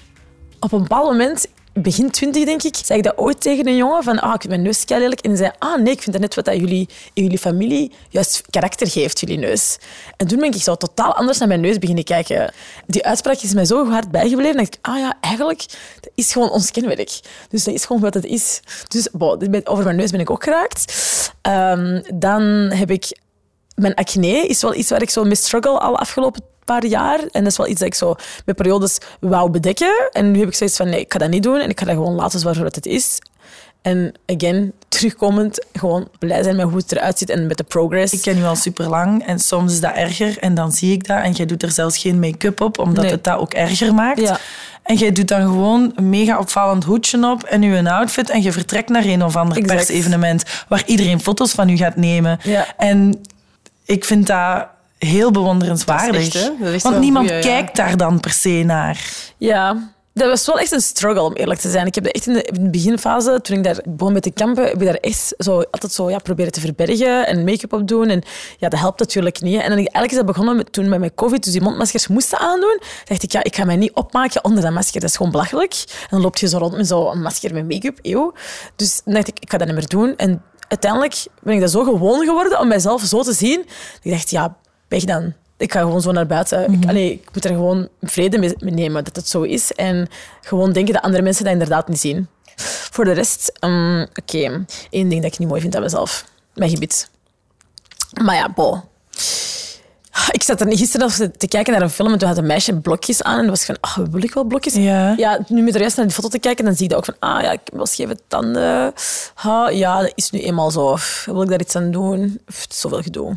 op 0.60 0.72
een 0.72 0.82
bepaald 0.82 1.10
moment, 1.10 1.46
begin 1.82 2.10
twintig 2.10 2.44
denk 2.44 2.62
ik, 2.62 2.76
zei 2.84 2.98
ik 2.98 3.04
dat 3.04 3.18
ooit 3.18 3.40
tegen 3.40 3.66
een 3.66 3.76
jongen 3.76 4.02
van 4.02 4.18
ah, 4.18 4.34
ik 4.34 4.40
vind 4.40 4.52
mijn 4.52 4.62
neus 4.62 4.88
lelijk. 4.88 5.20
En 5.20 5.30
hij 5.30 5.38
zei, 5.38 5.50
ah 5.58 5.80
nee, 5.80 5.92
ik 5.92 6.02
vind 6.02 6.12
dat 6.12 6.20
net 6.20 6.34
wat 6.34 6.44
dat 6.44 6.56
jullie 6.56 6.88
in 7.12 7.22
jullie 7.22 7.38
familie 7.38 7.92
juist 8.08 8.42
karakter 8.50 8.90
geeft, 8.90 9.20
jullie 9.20 9.38
neus. 9.38 9.78
En 10.16 10.26
toen 10.26 10.38
ben 10.38 10.52
ik 10.52 10.62
zo 10.62 10.74
totaal 10.74 11.14
anders 11.14 11.38
naar 11.38 11.48
mijn 11.48 11.60
neus 11.60 11.78
beginnen 11.78 12.04
kijken. 12.04 12.52
Die 12.86 13.04
uitspraak 13.04 13.36
is 13.36 13.54
mij 13.54 13.64
zo 13.64 13.88
hard 13.88 14.10
bijgebleven 14.10 14.56
dat 14.56 14.66
ik, 14.66 14.78
ah 14.80 14.98
ja, 14.98 15.16
eigenlijk, 15.20 15.64
dat 16.00 16.10
is 16.14 16.32
gewoon 16.32 16.50
ons 16.50 16.70
kenmerk. 16.70 17.20
Dus 17.48 17.64
dat 17.64 17.74
is 17.74 17.84
gewoon 17.84 18.02
wat 18.02 18.14
het 18.14 18.24
is. 18.24 18.60
Dus 18.88 19.08
ben- 19.38 19.66
over 19.66 19.84
mijn 19.84 19.96
neus 19.96 20.10
ben 20.10 20.20
ik 20.20 20.30
ook 20.30 20.44
geraakt. 20.44 20.94
Ehm, 21.42 22.02
dan 22.14 22.42
heb 22.74 22.90
ik 22.90 23.18
mijn 23.74 23.94
acne 23.94 24.46
is 24.46 24.62
wel 24.62 24.74
iets 24.74 24.90
waar 24.90 25.02
ik 25.02 25.10
zo 25.10 25.24
mee 25.24 25.34
struggle 25.34 25.78
al 25.78 25.98
afgelopen 25.98 26.42
paar 26.66 26.86
jaar. 26.86 27.18
En 27.18 27.42
dat 27.42 27.52
is 27.52 27.56
wel 27.58 27.66
iets 27.68 27.78
dat 27.78 27.88
ik 27.88 27.94
zo 27.94 28.14
met 28.44 28.56
periodes 28.56 28.98
wou 29.20 29.50
bedekken. 29.50 30.08
En 30.12 30.30
nu 30.30 30.38
heb 30.38 30.48
ik 30.48 30.54
zoiets 30.54 30.76
van, 30.76 30.88
nee, 30.88 31.00
ik 31.00 31.12
ga 31.12 31.18
dat 31.18 31.30
niet 31.30 31.42
doen. 31.42 31.58
En 31.60 31.70
ik 31.70 31.78
ga 31.78 31.84
dat 31.86 31.94
gewoon 31.94 32.14
laten 32.14 32.40
zoals 32.40 32.58
het 32.58 32.86
is. 32.86 33.18
En 33.82 34.14
again, 34.26 34.72
terugkomend, 34.88 35.64
gewoon 35.72 36.08
blij 36.18 36.42
zijn 36.42 36.56
met 36.56 36.66
hoe 36.68 36.76
het 36.76 36.92
eruit 36.92 37.18
ziet 37.18 37.30
en 37.30 37.46
met 37.46 37.56
de 37.56 37.64
progress. 37.64 38.12
Ik 38.12 38.20
ken 38.22 38.36
je 38.36 38.44
al 38.44 38.56
super 38.56 38.88
lang 38.88 39.26
en 39.26 39.38
soms 39.38 39.72
is 39.72 39.80
dat 39.80 39.94
erger 39.94 40.38
en 40.38 40.54
dan 40.54 40.72
zie 40.72 40.92
ik 40.92 41.06
dat 41.06 41.22
en 41.22 41.32
jij 41.32 41.46
doet 41.46 41.62
er 41.62 41.70
zelfs 41.70 41.98
geen 41.98 42.18
make-up 42.20 42.60
op, 42.60 42.78
omdat 42.78 43.02
Nee. 43.02 43.12
het 43.12 43.24
dat 43.24 43.38
ook 43.38 43.54
erger 43.54 43.94
maakt. 43.94 44.20
Ja. 44.20 44.38
En 44.82 44.96
jij 44.96 45.12
doet 45.12 45.28
dan 45.28 45.40
gewoon 45.40 45.92
een 45.94 46.08
mega 46.08 46.38
opvallend 46.38 46.84
hoedje 46.84 47.30
op 47.30 47.42
en 47.42 47.62
je 47.62 47.90
outfit 47.90 48.30
en 48.30 48.42
je 48.42 48.52
vertrekt 48.52 48.88
naar 48.88 49.04
een 49.04 49.24
of 49.24 49.36
ander 49.36 49.56
Exact. 49.56 49.76
persevenement 49.76 50.42
waar 50.68 50.82
iedereen 50.86 51.20
foto's 51.20 51.52
van 51.52 51.68
u 51.68 51.76
gaat 51.76 51.96
nemen. 51.96 52.38
Ja. 52.42 52.66
En 52.76 53.20
ik 53.84 54.04
vind 54.04 54.26
dat 54.26 54.66
heel 54.98 55.30
bewonderenswaardig. 55.30 56.24
Dat 56.24 56.34
is 56.34 56.34
echt, 56.34 56.44
hè? 56.44 56.50
Dat 56.58 56.68
is 56.68 56.74
echt 56.74 56.82
wel 56.82 56.92
Want 56.92 57.04
niemand 57.04 57.26
goeie, 57.26 57.42
ja. 57.42 57.48
kijkt 57.48 57.76
daar 57.76 57.96
dan 57.96 58.20
per 58.20 58.30
se 58.30 58.62
naar. 58.64 59.10
Ja, 59.36 59.94
dat 60.16 60.28
was 60.28 60.46
wel 60.46 60.58
echt 60.58 60.72
een 60.72 60.80
struggle, 60.80 61.22
om 61.22 61.32
eerlijk 61.32 61.60
te 61.60 61.70
zijn. 61.70 61.86
Ik 61.86 61.94
heb 61.94 62.04
dat 62.04 62.12
echt 62.12 62.26
in 62.26 62.32
de, 62.32 62.42
in 62.42 62.64
de 62.64 62.70
beginfase, 62.70 63.40
toen 63.42 63.56
ik 63.56 63.64
daar 63.64 63.80
begon 63.88 64.12
met 64.12 64.22
te 64.22 64.30
kampen, 64.30 64.64
heb 64.64 64.80
ik 64.80 64.86
daar 64.86 64.94
echt 64.94 65.34
zo, 65.38 65.62
altijd 65.70 65.92
zo 65.92 66.10
ja, 66.10 66.18
proberen 66.18 66.52
te 66.52 66.60
verbergen 66.60 67.26
en 67.26 67.44
make-up 67.44 67.72
op 67.72 67.88
doen. 67.88 68.08
En 68.08 68.22
ja, 68.58 68.68
dat 68.68 68.78
helpt 68.78 68.98
natuurlijk 68.98 69.40
niet. 69.40 69.60
En 69.60 69.68
dan 69.68 69.76
eigenlijk 69.76 70.10
is 70.10 70.16
dat 70.16 70.26
begonnen 70.26 70.56
met, 70.56 70.72
toen 70.72 70.88
met 70.88 70.98
mijn 70.98 71.14
covid, 71.14 71.44
dus 71.44 71.52
die 71.52 71.62
mondmaskers 71.62 72.06
moesten 72.06 72.38
aandoen. 72.38 72.80
dacht 73.04 73.22
ik, 73.22 73.32
ja, 73.32 73.42
ik 73.42 73.56
ga 73.56 73.64
mij 73.64 73.76
niet 73.76 73.92
opmaken 73.92 74.44
onder 74.44 74.62
dat 74.62 74.72
masker. 74.72 75.00
Dat 75.00 75.10
is 75.10 75.16
gewoon 75.16 75.32
belachelijk. 75.32 75.84
En 75.88 76.06
dan 76.10 76.20
loop 76.20 76.36
je 76.36 76.48
zo 76.48 76.58
rond 76.58 76.76
met 76.76 76.86
zo'n 76.86 77.22
masker 77.22 77.54
met 77.54 77.68
make-up, 77.68 77.98
eeuw. 78.02 78.32
Dus 78.76 79.00
dan 79.04 79.14
dacht 79.14 79.28
ik, 79.28 79.38
ik 79.38 79.50
ga 79.50 79.58
dat 79.58 79.66
niet 79.66 79.76
meer 79.76 79.88
doen. 79.88 80.16
En 80.16 80.42
uiteindelijk 80.68 81.26
ben 81.42 81.54
ik 81.54 81.60
dat 81.60 81.70
zo 81.70 81.84
gewoon 81.84 82.24
geworden 82.24 82.60
om 82.60 82.68
mijzelf 82.68 83.02
zo 83.02 83.22
te 83.22 83.32
zien. 83.32 83.56
dat 83.56 84.00
Ik 84.02 84.10
dacht, 84.10 84.30
ja, 84.30 84.56
weg 84.88 85.04
dan. 85.04 85.32
Ik 85.56 85.72
ga 85.72 85.80
gewoon 85.80 86.00
zo 86.02 86.12
naar 86.12 86.26
buiten. 86.26 86.72
ik, 86.72 86.88
allee, 86.88 87.12
ik 87.12 87.28
moet 87.32 87.44
er 87.44 87.50
gewoon 87.50 87.88
vrede 88.00 88.38
mee 88.38 88.54
nemen 88.58 89.04
dat 89.04 89.16
het 89.16 89.28
zo 89.28 89.42
is. 89.42 89.72
En 89.72 90.08
gewoon 90.40 90.72
denken 90.72 90.94
dat 90.94 91.02
andere 91.02 91.22
mensen 91.22 91.44
dat 91.44 91.52
inderdaad 91.52 91.88
niet 91.88 92.00
zien. 92.00 92.28
Voor 92.90 93.04
de 93.04 93.12
rest, 93.12 93.52
ehm, 93.58 94.00
oké, 94.02 94.64
één 94.90 95.08
ding 95.08 95.22
dat 95.22 95.32
ik 95.32 95.38
niet 95.38 95.48
mooi 95.48 95.60
vind 95.60 95.76
aan 95.76 95.82
mezelf. 95.82 96.24
Mijn 96.54 96.70
gebit. 96.70 97.10
Maar 98.22 98.34
ja, 98.34 98.52
bo. 98.54 98.82
Ik 100.30 100.42
zat 100.42 100.60
er 100.60 100.76
gisteren 100.76 101.38
te 101.38 101.48
kijken 101.48 101.72
naar 101.72 101.82
een 101.82 101.90
film 101.90 102.12
en 102.12 102.18
toen 102.18 102.28
had 102.28 102.38
een 102.38 102.46
meisje 102.46 102.80
blokjes 102.80 103.22
aan. 103.22 103.34
En 103.34 103.40
dan 103.40 103.50
was 103.50 103.60
ik 103.60 103.66
van, 103.66 103.76
ah, 103.80 103.96
wil 104.10 104.22
ik 104.22 104.34
wel 104.34 104.44
blokjes? 104.44 104.74
Ja. 104.74 105.14
ja, 105.16 105.38
nu 105.48 105.62
met 105.62 105.72
de 105.72 105.78
rest 105.78 105.96
naar 105.96 106.06
die 106.06 106.14
foto 106.14 106.28
te 106.28 106.38
kijken, 106.38 106.64
dan 106.64 106.74
zie 106.74 106.82
je 106.82 106.88
dat 106.88 106.98
ook 106.98 107.04
van, 107.04 107.14
ah 107.18 107.42
ja, 107.42 107.52
ik 107.52 107.60
heb 107.64 107.74
wel 107.74 107.86
scheve 107.86 108.16
tanden. 108.28 108.92
Ha, 109.34 109.68
ja, 109.68 110.00
dat 110.00 110.12
is 110.14 110.30
nu 110.30 110.40
eenmaal 110.40 110.70
zo. 110.70 110.96
Wil 111.24 111.42
ik 111.42 111.48
daar 111.48 111.60
iets 111.60 111.76
aan 111.76 111.90
doen? 111.90 112.40
Zoveel 112.68 113.02
gedoe. 113.02 113.36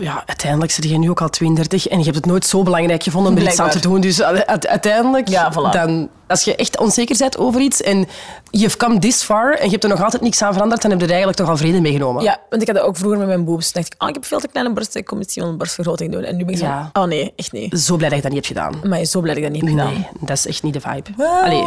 Ja, 0.00 0.22
uiteindelijk 0.26 0.70
zit 0.72 0.84
je 0.84 0.98
nu 0.98 1.10
ook 1.10 1.20
al 1.20 1.28
32 1.28 1.88
en 1.88 1.98
je 1.98 2.04
hebt 2.04 2.16
het 2.16 2.26
nooit 2.26 2.46
zo 2.46 2.62
belangrijk 2.62 3.02
gevonden 3.02 3.32
om 3.32 3.38
er 3.38 3.44
iets 3.44 3.58
aan 3.60 3.70
te 3.70 3.80
doen. 3.80 4.00
Dus 4.00 4.22
uiteindelijk, 4.22 5.28
Ja, 5.28 5.52
voilà. 5.52 5.70
dan, 5.72 6.08
als 6.26 6.42
je 6.44 6.56
echt 6.56 6.78
onzeker 6.78 7.16
bent 7.18 7.38
over 7.38 7.60
iets 7.60 7.82
en 7.82 8.06
you've 8.50 8.76
come 8.76 8.98
this 8.98 9.22
far 9.22 9.52
en 9.54 9.64
je 9.64 9.70
hebt 9.70 9.82
er 9.84 9.90
nog 9.90 10.02
altijd 10.02 10.22
niks 10.22 10.42
aan 10.42 10.52
veranderd, 10.52 10.82
dan 10.82 10.90
heb 10.90 11.00
je 11.00 11.06
er 11.06 11.12
eigenlijk 11.12 11.40
toch 11.40 11.48
al 11.50 11.56
vrede 11.56 11.80
meegenomen. 11.80 12.22
Ja, 12.22 12.38
want 12.50 12.62
ik 12.62 12.68
had 12.68 12.76
dat 12.76 12.86
ook 12.86 12.96
vroeger 12.96 13.18
met 13.18 13.26
mijn 13.26 13.44
boobs. 13.44 13.72
Dacht 13.72 13.86
ik, 13.86 13.94
ah, 13.96 14.08
ik 14.08 14.14
heb 14.14 14.24
veel 14.24 14.40
te 14.40 14.48
kleine 14.48 14.72
borsten, 14.74 15.00
ik 15.00 15.06
kom 15.06 15.18
misschien 15.18 15.42
wel 15.42 15.50
een 15.52 15.58
borstvergroting 15.58 16.12
doen. 16.12 16.22
En 16.22 16.36
nu 16.36 16.44
ben 16.44 16.54
ik 16.54 16.60
Ja. 16.60 16.90
zo, 16.94 17.00
oh 17.00 17.06
nee, 17.08 17.32
echt 17.36 17.52
niet. 17.52 17.80
Zo 17.80 17.96
blij 17.96 18.08
dat 18.08 18.16
je 18.18 18.22
dat 18.28 18.32
niet 18.32 18.46
hebt 18.46 18.58
gedaan. 18.58 18.88
Maar 18.88 19.04
zo 19.04 19.20
blij 19.20 19.34
dat 19.34 19.44
ik 19.44 19.52
dat 19.52 19.62
niet 19.62 19.70
heb 19.70 19.78
gedaan. 19.80 19.92
Nee, 19.94 20.08
dat 20.20 20.36
is 20.36 20.46
echt 20.46 20.62
niet 20.62 20.72
de 20.74 20.80
vibe. 20.80 21.24
Allee, 21.44 21.66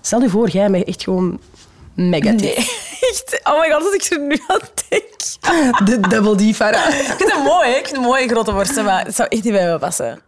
stel 0.00 0.20
je 0.20 0.28
voor, 0.28 0.48
jij 0.48 0.68
mij 0.68 0.84
echt 0.84 1.02
gewoon 1.02 1.38
mega 1.94 2.30
Nee, 2.30 2.54
echt. 3.10 3.40
Oh 3.44 3.60
my 3.60 3.70
god, 3.70 3.84
als 3.84 3.94
ik 3.94 4.02
er 4.02 4.20
nu 4.20 4.40
aan 4.46 4.60
denk. 4.88 5.12
De 5.88 6.00
double 6.08 6.52
D 6.52 6.56
Farah. 6.56 6.88
Ik 6.88 7.14
vind 7.16 7.32
het 7.32 7.42
mooi, 7.44 7.68
hè. 7.68 7.76
ik 7.76 7.86
vind 7.86 7.96
het 7.96 8.06
mooie 8.06 8.28
grote 8.28 8.52
borsten, 8.52 8.84
maar 8.84 9.04
het 9.04 9.14
zou 9.14 9.28
echt 9.28 9.44
niet 9.44 9.52
bij 9.52 9.72
me 9.72 9.78
passen. 9.78 10.20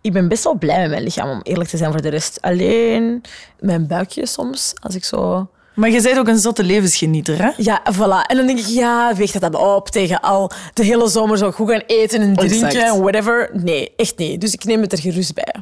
Ik 0.00 0.12
ben 0.12 0.28
best 0.28 0.44
wel 0.44 0.54
blij 0.54 0.80
met 0.80 0.90
mijn 0.90 1.02
lichaam, 1.02 1.30
om 1.30 1.40
eerlijk 1.42 1.70
te 1.70 1.76
zijn 1.76 1.92
voor 1.92 2.02
de 2.02 2.08
rest. 2.08 2.38
Alleen 2.40 3.22
mijn 3.60 3.86
buikje 3.86 4.26
soms, 4.26 4.72
als 4.80 4.94
ik 4.94 5.04
zo... 5.04 5.48
Maar 5.74 5.90
je 5.90 6.02
bent 6.02 6.18
ook 6.18 6.28
een 6.28 6.38
zotte 6.38 6.62
levensgenieter, 6.62 7.42
hè? 7.42 7.50
Ja, 7.56 7.82
voilà. 7.92 8.26
En 8.26 8.36
dan 8.36 8.46
denk 8.46 8.58
ik, 8.58 8.66
ja, 8.66 9.14
weegt 9.14 9.40
dat 9.40 9.52
dan 9.52 9.60
op 9.60 9.88
tegen 9.88 10.20
al 10.20 10.50
de 10.74 10.84
hele 10.84 11.08
zomer 11.08 11.38
zo 11.38 11.50
goed 11.50 11.70
gaan 11.70 11.82
eten 11.86 12.20
en 12.20 12.34
drinken 12.34 12.66
Exact. 12.68 12.94
en 12.94 13.00
whatever. 13.00 13.50
Nee, 13.52 13.92
echt 13.96 14.18
niet. 14.18 14.40
Dus 14.40 14.52
ik 14.52 14.64
neem 14.64 14.80
het 14.80 14.92
er 14.92 14.98
gerust 14.98 15.34
bij. 15.34 15.54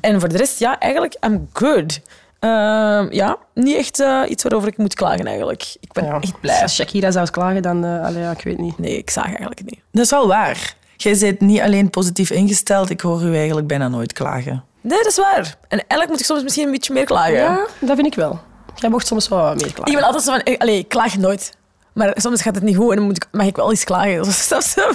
En 0.00 0.20
voor 0.20 0.28
de 0.28 0.36
rest, 0.36 0.58
ja, 0.58 0.78
eigenlijk, 0.78 1.16
I'm 1.20 1.48
good. 1.52 2.00
Ehm, 2.44 3.06
ja, 3.10 3.36
niet 3.54 3.76
echt 3.76 4.00
eh, 4.00 4.20
iets 4.28 4.42
waarover 4.42 4.68
ik 4.68 4.76
moet 4.76 4.94
klagen 4.94 5.26
eigenlijk. 5.26 5.76
Ik 5.80 5.92
ben 5.92 6.20
echt 6.20 6.40
blij. 6.40 6.62
Als 6.62 6.74
Shakira 6.74 7.10
zou 7.10 7.30
klagen, 7.30 7.62
dan... 7.62 7.84
eh 7.84 8.04
allee, 8.04 8.22
ja, 8.22 8.30
ik 8.30 8.44
weet 8.44 8.58
niet. 8.58 8.78
Nee, 8.78 8.96
ik 8.98 9.10
zag 9.10 9.24
eigenlijk 9.24 9.64
niet. 9.64 9.80
Dat 9.92 10.04
is 10.04 10.10
wel 10.10 10.28
waar. 10.28 10.74
Jij 10.96 11.18
bent 11.18 11.40
niet 11.40 11.60
alleen 11.60 11.90
positief 11.90 12.30
ingesteld, 12.30 12.90
ik 12.90 13.00
hoor 13.00 13.22
u 13.22 13.36
eigenlijk 13.36 13.66
bijna 13.66 13.88
nooit 13.88 14.12
klagen. 14.12 14.64
Nee, 14.80 14.98
dat 14.98 15.06
is 15.06 15.16
waar. 15.16 15.56
En 15.68 15.78
eigenlijk 15.78 16.10
moet 16.10 16.20
ik 16.20 16.26
soms 16.26 16.42
misschien 16.42 16.64
een 16.64 16.70
beetje 16.70 16.92
meer 16.92 17.04
klagen. 17.04 17.34
Ja, 17.34 17.66
dat 17.80 17.94
vind 17.94 18.06
ik 18.06 18.14
wel. 18.14 18.40
Jij 18.74 18.90
mocht 18.90 19.06
soms 19.06 19.28
wel 19.28 19.54
meer 19.54 19.72
klagen. 19.72 19.92
Ik 19.92 19.94
ben 19.94 20.02
altijd 20.06 20.24
zo 20.24 20.32
van, 20.32 20.40
eh, 20.40 20.58
allee, 20.58 20.78
ik 20.78 20.88
klaag 20.88 21.16
nooit. 21.16 21.52
Maar 21.92 22.12
soms 22.14 22.42
gaat 22.42 22.54
het 22.54 22.64
niet 22.64 22.76
goed 22.76 22.90
en 22.90 22.96
dan 22.96 23.04
moet 23.04 23.16
ik, 23.16 23.28
mag 23.32 23.46
ik 23.46 23.56
wel 23.56 23.70
eens 23.70 23.84
klagen. 23.84 24.16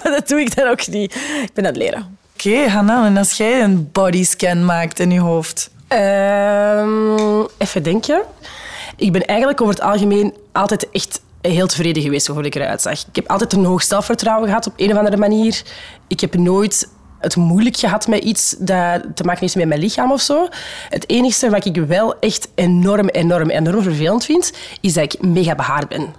Maar 0.04 0.12
dat 0.12 0.28
doe 0.28 0.40
ik 0.40 0.56
dan 0.56 0.68
ook 0.68 0.88
niet. 0.88 1.16
Ik 1.16 1.54
ben 1.54 1.66
aan 1.66 1.72
het 1.72 1.82
leren. 1.82 2.18
Oké, 2.34 2.68
Hanna, 2.68 3.06
en 3.06 3.18
als 3.18 3.38
jij 3.38 3.64
een 3.64 3.90
bodyscan 3.92 4.66
maakt 4.66 5.00
in 5.00 5.12
je 5.12 5.20
hoofd... 5.20 5.70
Ehm, 5.90 7.46
even 7.58 7.84
denken. 7.84 8.22
Ik 8.96 9.12
ben 9.12 9.26
eigenlijk 9.26 9.62
over 9.62 9.74
het 9.74 9.84
algemeen 9.84 10.34
altijd 10.52 10.90
echt 10.92 11.22
heel 11.42 11.68
tevreden 11.68 12.04
geweest 12.04 12.30
over 12.30 12.42
hoe 12.42 12.52
ik 12.52 12.62
eruit 12.62 12.82
zag. 12.82 13.00
Ik 13.00 13.16
heb 13.16 13.30
altijd 13.30 13.54
een 13.54 13.66
hoog 13.66 13.84
zelfvertrouwen 13.84 14.48
gehad 14.48 14.68
op 14.68 14.74
een 14.76 14.92
of 14.92 14.98
andere 14.98 15.18
manier. 15.18 15.62
Ik 16.08 16.20
heb 16.20 16.36
nooit 16.36 16.90
het 17.20 17.36
moeilijk 17.36 17.78
gehad 17.78 18.08
met 18.08 18.24
iets 18.24 18.56
dat 18.60 19.02
te 19.16 19.24
maken 19.24 19.40
heeft 19.40 19.56
met 19.56 19.68
mijn 19.68 19.80
lichaam 19.80 20.12
of 20.12 20.22
zo. 20.22 20.48
Het 20.90 21.10
enige 21.10 21.50
wat 21.50 21.66
ik 21.66 21.76
wel 21.76 22.20
echt 22.20 22.50
enorm, 22.56 23.08
enorm, 23.08 23.50
enorm 23.50 23.82
vervelend 23.82 24.26
vind, 24.26 24.54
is 24.82 24.94
dat 24.94 25.14
ik 25.14 25.22
mega 25.22 25.56
behaard 25.56 25.88
ben. 25.88 26.14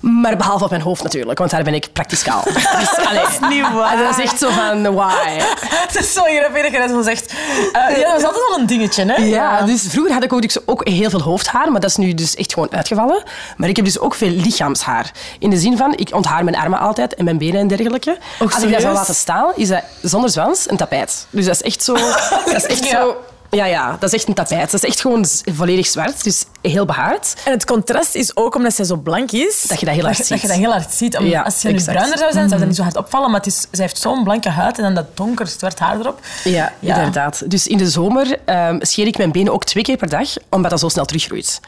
Maar 0.00 0.36
behalve 0.36 0.64
op 0.64 0.70
mijn 0.70 0.82
hoofd 0.82 1.02
natuurlijk, 1.02 1.38
want 1.38 1.50
daar 1.50 1.62
ben 1.62 1.74
ik 1.74 1.88
praktisch 1.92 2.22
kaal. 2.22 2.42
Dus, 2.80 3.06
allee, 3.06 3.22
dat, 3.22 3.30
is 3.30 3.48
niet 3.48 3.72
waar. 3.72 3.96
dat 3.96 4.18
is 4.18 4.24
echt 4.24 4.38
zo 4.38 4.50
van, 4.50 4.94
why? 4.94 5.38
Het 5.86 5.96
is 5.98 6.12
zo 6.12 6.22
grappig 6.22 6.72
dat 6.72 6.90
je 6.90 7.02
zegt. 7.02 7.32
Eh, 7.72 7.98
ja, 7.98 8.10
dat 8.10 8.18
is 8.20 8.24
altijd 8.26 8.48
wel 8.48 8.58
een 8.58 8.66
dingetje, 8.66 9.04
hè? 9.04 9.14
Ja, 9.14 9.62
dus 9.62 9.86
vroeger 9.88 10.12
had 10.12 10.22
ik 10.24 10.32
ook, 10.32 10.42
dus 10.42 10.66
ook 10.66 10.88
heel 10.88 11.10
veel 11.10 11.22
hoofdhaar, 11.22 11.72
maar 11.72 11.80
dat 11.80 11.90
is 11.90 11.96
nu 11.96 12.14
dus 12.14 12.34
echt 12.34 12.52
gewoon 12.52 12.72
uitgevallen. 12.72 13.22
Maar 13.56 13.68
ik 13.68 13.76
heb 13.76 13.84
dus 13.84 13.98
ook 13.98 14.14
veel 14.14 14.30
lichaamshaar. 14.30 15.10
In 15.38 15.50
de 15.50 15.56
zin 15.56 15.76
van, 15.76 15.92
ik 15.96 16.14
onthaar 16.14 16.44
mijn 16.44 16.56
armen 16.56 16.78
altijd 16.78 17.14
en 17.14 17.24
mijn 17.24 17.38
benen 17.38 17.60
en 17.60 17.68
dergelijke. 17.68 18.18
Als 18.38 18.62
ik 18.62 18.72
dat 18.72 18.80
zou 18.80 18.94
laten 18.94 19.14
staan, 19.14 19.52
is 19.54 19.68
dat 19.68 19.82
zonder 20.02 20.30
zwans 20.30 20.70
een 20.70 20.76
tapijt. 20.76 21.26
Dus 21.30 21.44
dat 21.44 21.54
is 21.54 21.62
echt 21.62 21.82
zo... 21.82 21.94
Dat 22.46 22.54
is 22.54 22.66
echt 22.66 22.84
Ja. 22.84 23.00
zo... 23.00 23.16
Ja, 23.50 23.64
ja, 23.66 23.96
dat 24.00 24.12
is 24.12 24.18
echt 24.18 24.28
een 24.28 24.34
tapijt. 24.34 24.70
Dat 24.70 24.82
is 24.82 24.88
echt 24.88 25.00
gewoon 25.00 25.24
volledig 25.52 25.86
zwart, 25.86 26.24
dus 26.24 26.44
heel 26.62 26.84
behaard. 26.84 27.34
En 27.44 27.52
het 27.52 27.64
contrast 27.64 28.14
is 28.14 28.36
ook 28.36 28.54
omdat 28.54 28.74
zij 28.74 28.84
zo 28.84 28.96
blank 28.96 29.30
is. 29.32 29.62
Dat 29.68 29.80
je 29.80 29.86
dat 29.86 29.94
heel 29.94 30.04
hard 30.04 30.16
Dat 30.16 30.26
ziet. 30.26 30.40
je 30.40 30.46
dat 30.48 30.56
heel 30.56 30.70
hard 30.70 30.92
ziet. 30.92 31.16
Om- 31.16 31.24
Ja, 31.26 31.42
als 31.42 31.60
ze 31.60 31.68
nu 31.68 31.82
bruiner 31.82 32.18
zou 32.18 32.32
zijn, 32.32 32.48
zou 32.48 32.58
dat 32.60 32.68
niet 32.68 32.76
zo 32.76 32.82
hard 32.82 32.96
opvallen. 32.96 33.30
Maar 33.30 33.40
het 33.40 33.48
is, 33.48 33.60
zij 33.70 33.84
heeft 33.84 33.98
zo'n 33.98 34.24
blanke 34.24 34.48
huid 34.48 34.76
en 34.76 34.82
dan 34.82 34.94
dat 34.94 35.16
donker 35.16 35.46
zwart 35.46 35.78
haar 35.78 35.98
erop. 36.00 36.20
Ja, 36.44 36.72
Ja. 36.78 36.96
inderdaad. 36.96 37.50
Dus 37.50 37.66
in 37.66 37.78
de 37.78 37.90
zomer 37.90 38.38
ehm, 38.44 38.78
scheer 38.80 39.06
ik 39.06 39.16
mijn 39.18 39.32
benen 39.32 39.52
ook 39.52 39.64
twee 39.64 39.82
keer 39.82 39.96
per 39.96 40.08
dag, 40.08 40.28
omdat 40.48 40.70
dat 40.70 40.80
zo 40.80 40.88
snel 40.88 41.04
teruggroeit. 41.04 41.60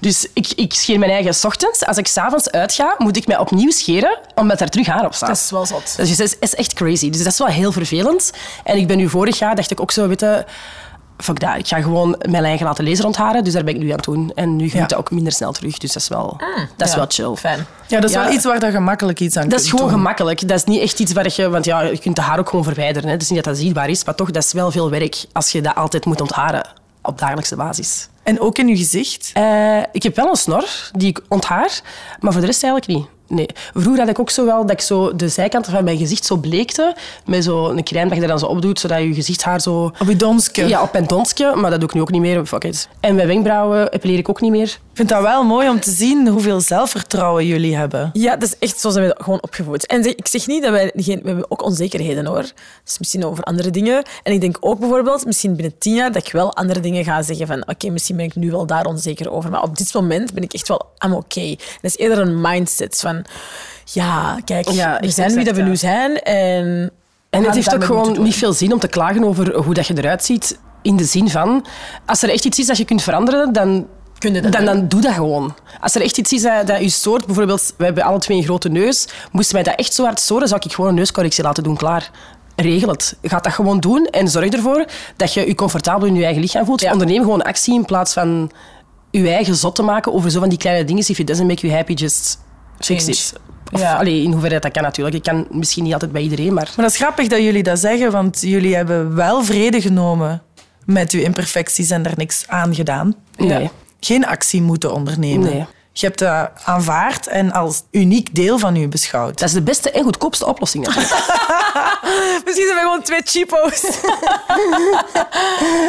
Dus 0.00 0.26
ik, 0.32 0.52
ik 0.56 0.74
scheer 0.74 0.98
mijn 0.98 1.10
eigen 1.10 1.34
's 1.34 1.44
ochtends. 1.44 1.84
Als 1.84 1.96
ik 1.96 2.06
s'avonds 2.06 2.50
uitga, 2.50 2.94
moet 2.98 3.16
ik 3.16 3.26
mij 3.26 3.38
opnieuw 3.38 3.70
scheren, 3.70 4.18
omdat 4.34 4.60
er 4.60 4.68
terug 4.68 4.86
haar 4.86 5.04
op 5.04 5.14
staat. 5.14 5.28
Dat 5.28 5.38
is 5.38 5.50
wel 5.50 5.66
zot. 5.66 5.96
Dus 5.96 6.16
dat 6.16 6.26
is, 6.26 6.36
is 6.40 6.54
echt 6.54 6.72
crazy. 6.72 7.10
Dus 7.10 7.22
dat 7.22 7.32
is 7.32 7.38
wel 7.38 7.46
heel 7.46 7.72
vervelend. 7.72 8.30
En 8.64 8.76
ik 8.76 8.86
ben 8.86 8.96
nu 8.96 9.08
vorig 9.08 9.38
jaar, 9.38 9.54
dacht 9.56 9.70
ik 9.70 9.80
ook 9.80 9.90
zo, 9.90 10.08
weet 10.08 10.20
je, 10.20 10.44
fuck 11.18 11.40
dat. 11.40 11.56
Ik 11.56 11.66
ga 11.68 11.80
gewoon 11.80 12.16
mijn 12.28 12.44
eigen 12.44 12.66
laten 12.66 12.88
laser 12.88 13.06
ontharen. 13.06 13.44
Dus 13.44 13.52
daar 13.52 13.64
ben 13.64 13.74
ik 13.74 13.80
nu 13.80 13.88
aan 13.90 13.96
het 13.96 14.04
doen. 14.04 14.32
En 14.34 14.56
nu 14.56 14.68
groeit 14.68 14.88
dat 14.88 14.98
ook 14.98 15.10
minder 15.10 15.32
snel 15.32 15.52
terug. 15.52 15.78
Dus 15.78 15.92
dat 15.92 16.02
is 16.02 16.08
wel, 16.08 16.40
dat 16.76 16.86
is 16.88 16.92
Ja, 16.94 16.98
wel 16.98 17.06
chill. 17.08 17.34
Fijn. 17.36 17.66
Ja, 17.86 18.00
dat 18.00 18.10
is 18.10 18.16
Ja. 18.16 18.24
wel 18.24 18.32
iets 18.32 18.44
waar 18.44 18.64
je 18.64 18.70
gemakkelijk 18.70 19.20
iets 19.20 19.36
aan 19.36 19.48
Dat 19.48 19.60
is 19.60 19.66
kunt 19.66 19.70
gewoon 19.80 19.88
doen. 19.90 19.98
gemakkelijk. 19.98 20.48
Dat 20.48 20.56
is 20.58 20.64
niet 20.64 20.80
echt 20.80 21.00
iets 21.00 21.12
waar 21.12 21.32
je... 21.36 21.48
Want 21.48 21.64
ja, 21.64 21.80
je 21.82 21.98
kunt 21.98 22.16
de 22.16 22.22
haar 22.22 22.38
ook 22.38 22.48
gewoon 22.48 22.64
verwijderen. 22.64 23.04
Hè. 23.08 23.12
Het 23.14 23.22
is 23.22 23.28
niet 23.30 23.44
dat 23.44 23.54
dat 23.54 23.62
zichtbaar 23.62 23.88
is. 23.88 24.04
Maar 24.04 24.14
toch, 24.14 24.30
dat 24.30 24.44
is 24.44 24.52
wel 24.52 24.70
veel 24.70 24.90
werk 24.90 25.24
als 25.32 25.52
je 25.52 25.60
dat 25.62 25.74
altijd 25.74 26.04
moet 26.04 26.20
ontharen. 26.20 26.68
Op 27.02 27.18
dagelijkse 27.18 27.56
basis. 27.56 28.08
En 28.22 28.40
ook 28.40 28.58
in 28.58 28.68
je 28.68 28.76
gezicht. 28.76 29.30
Eh, 29.34 29.78
ik 29.92 30.02
heb 30.02 30.16
wel 30.16 30.28
een 30.28 30.36
snor 30.36 30.64
die 30.92 31.08
ik 31.08 31.20
onthaar, 31.28 31.80
maar 32.20 32.32
voor 32.32 32.40
de 32.40 32.46
rest 32.46 32.62
eigenlijk 32.64 32.92
niet. 32.98 33.06
Nee. 33.28 33.46
Vroeger 33.74 33.98
had 33.98 34.08
ik 34.08 34.18
ook 34.18 34.30
zo 34.30 34.44
wel 34.44 34.60
dat 34.60 34.70
ik 34.70 34.80
zo 34.80 35.16
de 35.16 35.28
zijkanten 35.28 35.72
van 35.72 35.84
mijn 35.84 35.98
gezicht 35.98 36.24
zo 36.24 36.36
bleekte. 36.36 36.94
Met 37.24 37.44
zo 37.44 37.68
een 37.68 37.84
crème 37.84 38.08
dat 38.08 38.18
je 38.18 38.26
dan 38.26 38.38
zo 38.38 38.46
op 38.46 38.62
doet, 38.62 38.80
zodat 38.80 38.98
je 38.98 39.14
gezichtshaar 39.14 39.60
zo... 39.60 39.84
Op 39.84 40.08
je 40.08 40.16
donske. 40.16 40.68
Ja, 40.68 40.82
op 40.82 40.92
mijn 40.92 41.06
donsje, 41.06 41.52
maar 41.56 41.70
dat 41.70 41.80
doe 41.80 41.88
ik 41.88 41.94
nu 41.94 42.00
ook 42.00 42.10
niet 42.10 42.20
meer. 42.20 42.46
Fuck 42.46 42.64
it. 42.64 42.88
En 43.00 43.14
mijn 43.14 43.26
wenkbrauwen 43.26 43.92
epileer 43.92 44.18
ik 44.18 44.28
ook 44.28 44.40
niet 44.40 44.50
meer. 44.50 44.78
Ik 44.96 45.02
vind 45.06 45.14
dat 45.14 45.22
wel 45.22 45.44
mooi 45.44 45.68
om 45.68 45.80
te 45.80 45.90
zien 45.90 46.28
hoeveel 46.28 46.60
zelfvertrouwen 46.60 47.46
jullie 47.46 47.76
hebben. 47.76 48.10
Ja, 48.12 48.36
dat 48.36 48.48
is 48.48 48.58
echt 48.58 48.80
zo 48.80 48.90
zijn 48.90 49.06
we 49.06 49.14
gewoon 49.18 49.42
opgevoed. 49.42 49.86
En 49.86 50.02
zeg- 50.02 50.14
ik 50.14 50.26
zeg 50.26 50.46
niet 50.46 50.62
dat 50.62 50.70
wij 50.70 50.92
geen... 50.94 51.20
We 51.22 51.26
hebben 51.28 51.50
ook 51.50 51.62
onzekerheden, 51.62 52.26
hoor. 52.26 52.52
Dus 52.84 52.98
misschien 52.98 53.24
over 53.24 53.44
andere 53.44 53.70
dingen. 53.70 54.02
En 54.22 54.32
ik 54.32 54.40
denk 54.40 54.56
ook 54.60 54.78
bijvoorbeeld, 54.78 55.24
misschien 55.26 55.54
binnen 55.56 55.78
tien 55.78 55.94
jaar, 55.94 56.12
dat 56.12 56.26
ik 56.26 56.32
wel 56.32 56.54
andere 56.54 56.80
dingen 56.80 57.04
ga 57.04 57.22
zeggen 57.22 57.46
van 57.46 57.68
oké, 57.68 57.90
misschien 57.90 58.16
ben 58.16 58.24
ik 58.24 58.34
nu 58.34 58.50
wel 58.50 58.66
daar 58.66 58.84
onzeker 58.84 59.30
over. 59.30 59.50
Maar 59.50 59.62
op 59.62 59.76
dit 59.76 59.94
moment 59.94 60.32
ben 60.32 60.42
ik 60.42 60.52
echt 60.52 60.68
wel 60.68 60.86
I'm 61.04 61.12
oké. 61.12 61.48
Dat 61.50 61.90
is 61.90 61.96
eerder 61.96 62.18
een 62.18 62.40
mindset 62.40 63.00
van 63.00 63.24
ja, 63.84 64.38
kijk, 64.44 64.68
Ja, 64.68 64.98
we 65.00 65.10
zijn 65.10 65.34
wie 65.34 65.44
dat 65.44 65.56
we 65.56 65.62
nu 65.62 65.76
zijn 65.76 66.22
en 66.22 66.90
En 67.30 67.44
het 67.44 67.54
heeft 67.54 67.74
ook 67.74 67.84
gewoon 67.84 68.22
niet 68.22 68.34
veel 68.34 68.52
zin 68.52 68.72
om 68.72 68.78
te 68.78 68.88
klagen 68.88 69.24
over 69.24 69.54
hoe 69.54 69.74
dat 69.74 69.86
je 69.86 69.94
eruit 69.96 70.24
ziet. 70.24 70.58
In 70.82 70.96
de 70.96 71.04
zin 71.04 71.28
van, 71.30 71.66
als 72.06 72.22
er 72.22 72.30
echt 72.30 72.44
iets 72.44 72.58
is 72.58 72.66
dat 72.66 72.76
je 72.76 72.84
kunt 72.84 73.02
veranderen, 73.02 73.52
dan, 73.52 73.86
dan, 74.18 74.64
dan 74.64 74.88
doe 74.88 75.00
dat 75.00 75.12
gewoon. 75.12 75.54
Als 75.80 75.94
er 75.94 76.02
echt 76.02 76.18
iets 76.18 76.32
is 76.32 76.42
dat, 76.42 76.66
dat 76.66 76.80
je 76.80 76.88
stoort, 76.88 77.26
bijvoorbeeld, 77.26 77.74
we 77.76 77.84
hebben 77.84 78.04
alle 78.04 78.18
twee 78.18 78.36
een 78.36 78.44
grote 78.44 78.68
neus, 78.68 79.08
moest 79.32 79.52
mij 79.52 79.62
dat 79.62 79.74
echt 79.74 79.94
zo 79.94 80.04
hard 80.04 80.20
storen, 80.20 80.48
zou 80.48 80.60
ik 80.64 80.72
gewoon 80.72 80.90
een 80.90 80.96
neuscorrectie 80.96 81.44
laten 81.44 81.62
doen, 81.62 81.76
klaar. 81.76 82.10
Regel 82.56 82.88
het. 82.88 83.16
Ga 83.22 83.38
dat 83.38 83.52
gewoon 83.52 83.80
doen 83.80 84.06
en 84.06 84.28
zorg 84.28 84.48
ervoor 84.50 84.84
dat 85.16 85.32
je 85.34 85.46
je 85.46 85.54
comfortabel 85.54 86.08
in 86.08 86.14
je 86.14 86.24
eigen 86.24 86.42
lichaam 86.42 86.64
voelt. 86.64 86.80
Ja. 86.80 86.92
Onderneem 86.92 87.22
gewoon 87.22 87.42
actie 87.42 87.74
in 87.74 87.84
plaats 87.84 88.12
van 88.12 88.50
je 89.10 89.28
eigen 89.30 89.54
zot 89.56 89.74
te 89.74 89.82
maken 89.82 90.12
over 90.12 90.30
zo 90.30 90.40
van 90.40 90.48
die 90.48 90.58
kleine 90.58 90.84
dingen. 90.84 91.04
If 91.08 91.18
it 91.18 91.26
doesn't 91.26 91.48
make 91.48 91.60
you 91.66 91.72
happy, 91.78 91.92
just 91.92 92.38
fix 92.78 93.04
Change. 93.04 93.16
it. 93.16 93.32
Of, 93.72 93.80
Ja. 93.80 93.94
allee, 93.96 94.22
in 94.22 94.32
hoeverre 94.32 94.58
dat 94.60 94.72
kan 94.72 94.82
natuurlijk. 94.82 95.16
Ik 95.16 95.22
kan 95.22 95.46
misschien 95.50 95.84
niet 95.84 95.92
altijd 95.92 96.12
bij 96.12 96.22
iedereen, 96.22 96.54
maar... 96.54 96.64
Maar 96.76 96.84
dat 96.84 96.90
is 96.94 96.96
grappig 97.00 97.28
dat 97.28 97.40
jullie 97.42 97.62
dat 97.62 97.78
zeggen, 97.78 98.10
want 98.12 98.40
jullie 98.40 98.74
hebben 98.74 99.14
wel 99.14 99.44
vrede 99.44 99.80
genomen 99.80 100.42
met 100.84 101.10
uw 101.12 101.20
imperfecties 101.20 101.90
en 101.90 102.02
daar 102.02 102.12
niks 102.16 102.44
aan 102.46 102.74
gedaan. 102.74 103.14
Nee. 103.36 103.70
Geen 104.00 104.26
actie 104.26 104.62
moeten 104.62 104.92
ondernemen. 104.92 105.50
Nee. 105.50 105.66
Je 105.92 106.06
hebt 106.06 106.18
dat 106.18 106.50
aanvaard 106.64 107.26
en 107.26 107.52
als 107.52 107.82
uniek 107.90 108.34
deel 108.34 108.58
van 108.58 108.76
u 108.76 108.88
beschouwd. 108.88 109.38
Dat 109.38 109.48
is 109.48 109.54
de 109.54 109.62
beste 109.62 109.90
en 109.90 110.02
goedkoopste 110.02 110.46
oplossing. 110.46 110.86
Misschien 112.44 112.66
zijn 112.66 112.74
we 112.74 112.80
gewoon 112.80 113.02
twee 113.02 113.20
cheapo's. 113.24 113.80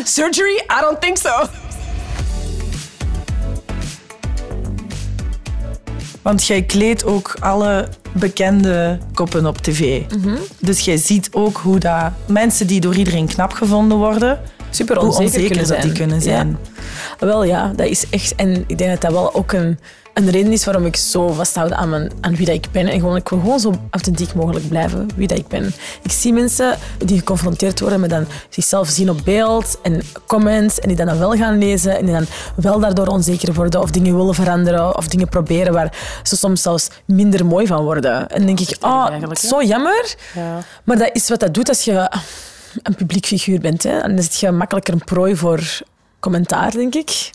Surgery? 0.15 0.55
I 0.55 0.81
don't 0.81 1.01
think 1.01 1.17
so. 1.17 1.47
Want 6.21 6.47
jij 6.47 6.63
kleedt 6.63 7.05
ook 7.05 7.37
alle 7.39 7.87
bekende 8.11 8.99
koppen 9.13 9.45
op 9.45 9.57
tv. 9.57 10.01
Mhm. 10.17 10.37
Dus 10.59 10.79
jij 10.79 10.97
ziet 10.97 11.29
ook 11.31 11.57
hoe 11.57 11.79
dat 11.79 12.11
mensen 12.25 12.67
die 12.67 12.79
door 12.79 12.95
iedereen 12.95 13.27
knap 13.27 13.53
gevonden 13.53 13.97
worden, 13.97 14.41
Super 14.77 14.97
onzeker, 14.97 15.25
onzeker 15.25 15.47
kunnen 15.47 15.67
dat 15.67 15.67
zijn. 15.67 15.81
die 15.81 15.91
kunnen 15.91 16.21
zijn. 16.21 16.57
Ja. 17.19 17.25
Wel 17.25 17.43
ja, 17.43 17.71
dat 17.75 17.87
is 17.87 18.09
echt. 18.09 18.35
En 18.35 18.63
ik 18.67 18.77
denk 18.77 18.91
dat 18.91 19.01
dat 19.01 19.11
wel 19.11 19.33
ook 19.33 19.51
een, 19.51 19.79
een 20.13 20.29
reden 20.29 20.51
is 20.51 20.65
waarom 20.65 20.85
ik 20.85 20.95
zo 20.95 21.27
vasthoud 21.27 21.71
aan, 21.71 21.89
mijn, 21.89 22.11
aan 22.21 22.35
wie 22.35 22.45
dat 22.45 22.55
ik 22.55 22.67
ben. 22.71 22.87
En 22.87 22.99
gewoon, 22.99 23.15
ik 23.15 23.29
wil 23.29 23.39
gewoon 23.39 23.59
zo 23.59 23.73
authentiek 23.89 24.33
mogelijk 24.33 24.67
blijven 24.67 25.07
wie 25.15 25.27
dat 25.27 25.37
ik 25.37 25.47
ben. 25.47 25.73
Ik 26.03 26.11
zie 26.11 26.33
mensen 26.33 26.77
die 27.05 27.17
geconfronteerd 27.17 27.79
worden 27.79 27.99
met 27.99 28.09
dan 28.09 28.27
zichzelf 28.49 28.87
zien 28.87 29.09
op 29.09 29.19
beeld 29.23 29.79
en 29.81 30.01
comments 30.27 30.79
en 30.79 30.87
die 30.87 30.97
dat 30.97 31.07
dan 31.07 31.19
wel 31.19 31.31
gaan 31.31 31.57
lezen 31.57 31.97
en 31.97 32.05
die 32.05 32.13
dan 32.13 32.25
wel 32.55 32.79
daardoor 32.79 33.07
onzeker 33.07 33.53
worden 33.53 33.81
of 33.81 33.91
dingen 33.91 34.15
willen 34.15 34.35
veranderen 34.35 34.97
of 34.97 35.07
dingen 35.07 35.29
proberen 35.29 35.73
waar 35.73 36.19
ze 36.23 36.35
soms 36.35 36.61
zelfs 36.61 36.87
minder 37.05 37.45
mooi 37.45 37.67
van 37.67 37.83
worden. 37.83 38.29
En 38.29 38.37
dan 38.37 38.55
denk 38.55 38.59
ik, 38.59 38.77
oh, 38.81 39.07
zo 39.33 39.63
jammer. 39.63 40.15
Maar 40.83 40.97
dat 40.97 41.09
is 41.13 41.29
wat 41.29 41.39
dat 41.39 41.53
doet 41.53 41.69
als 41.69 41.83
je 41.83 42.09
een 42.83 42.95
publiek 42.95 43.25
figuur 43.25 43.59
bent. 43.59 43.83
Hè. 43.83 43.99
Dan 44.01 44.11
is 44.17 44.35
je 44.39 44.51
makkelijker 44.51 44.93
een 44.93 45.03
prooi 45.03 45.35
voor 45.35 45.79
commentaar, 46.19 46.71
denk 46.71 46.95
ik. 46.95 47.29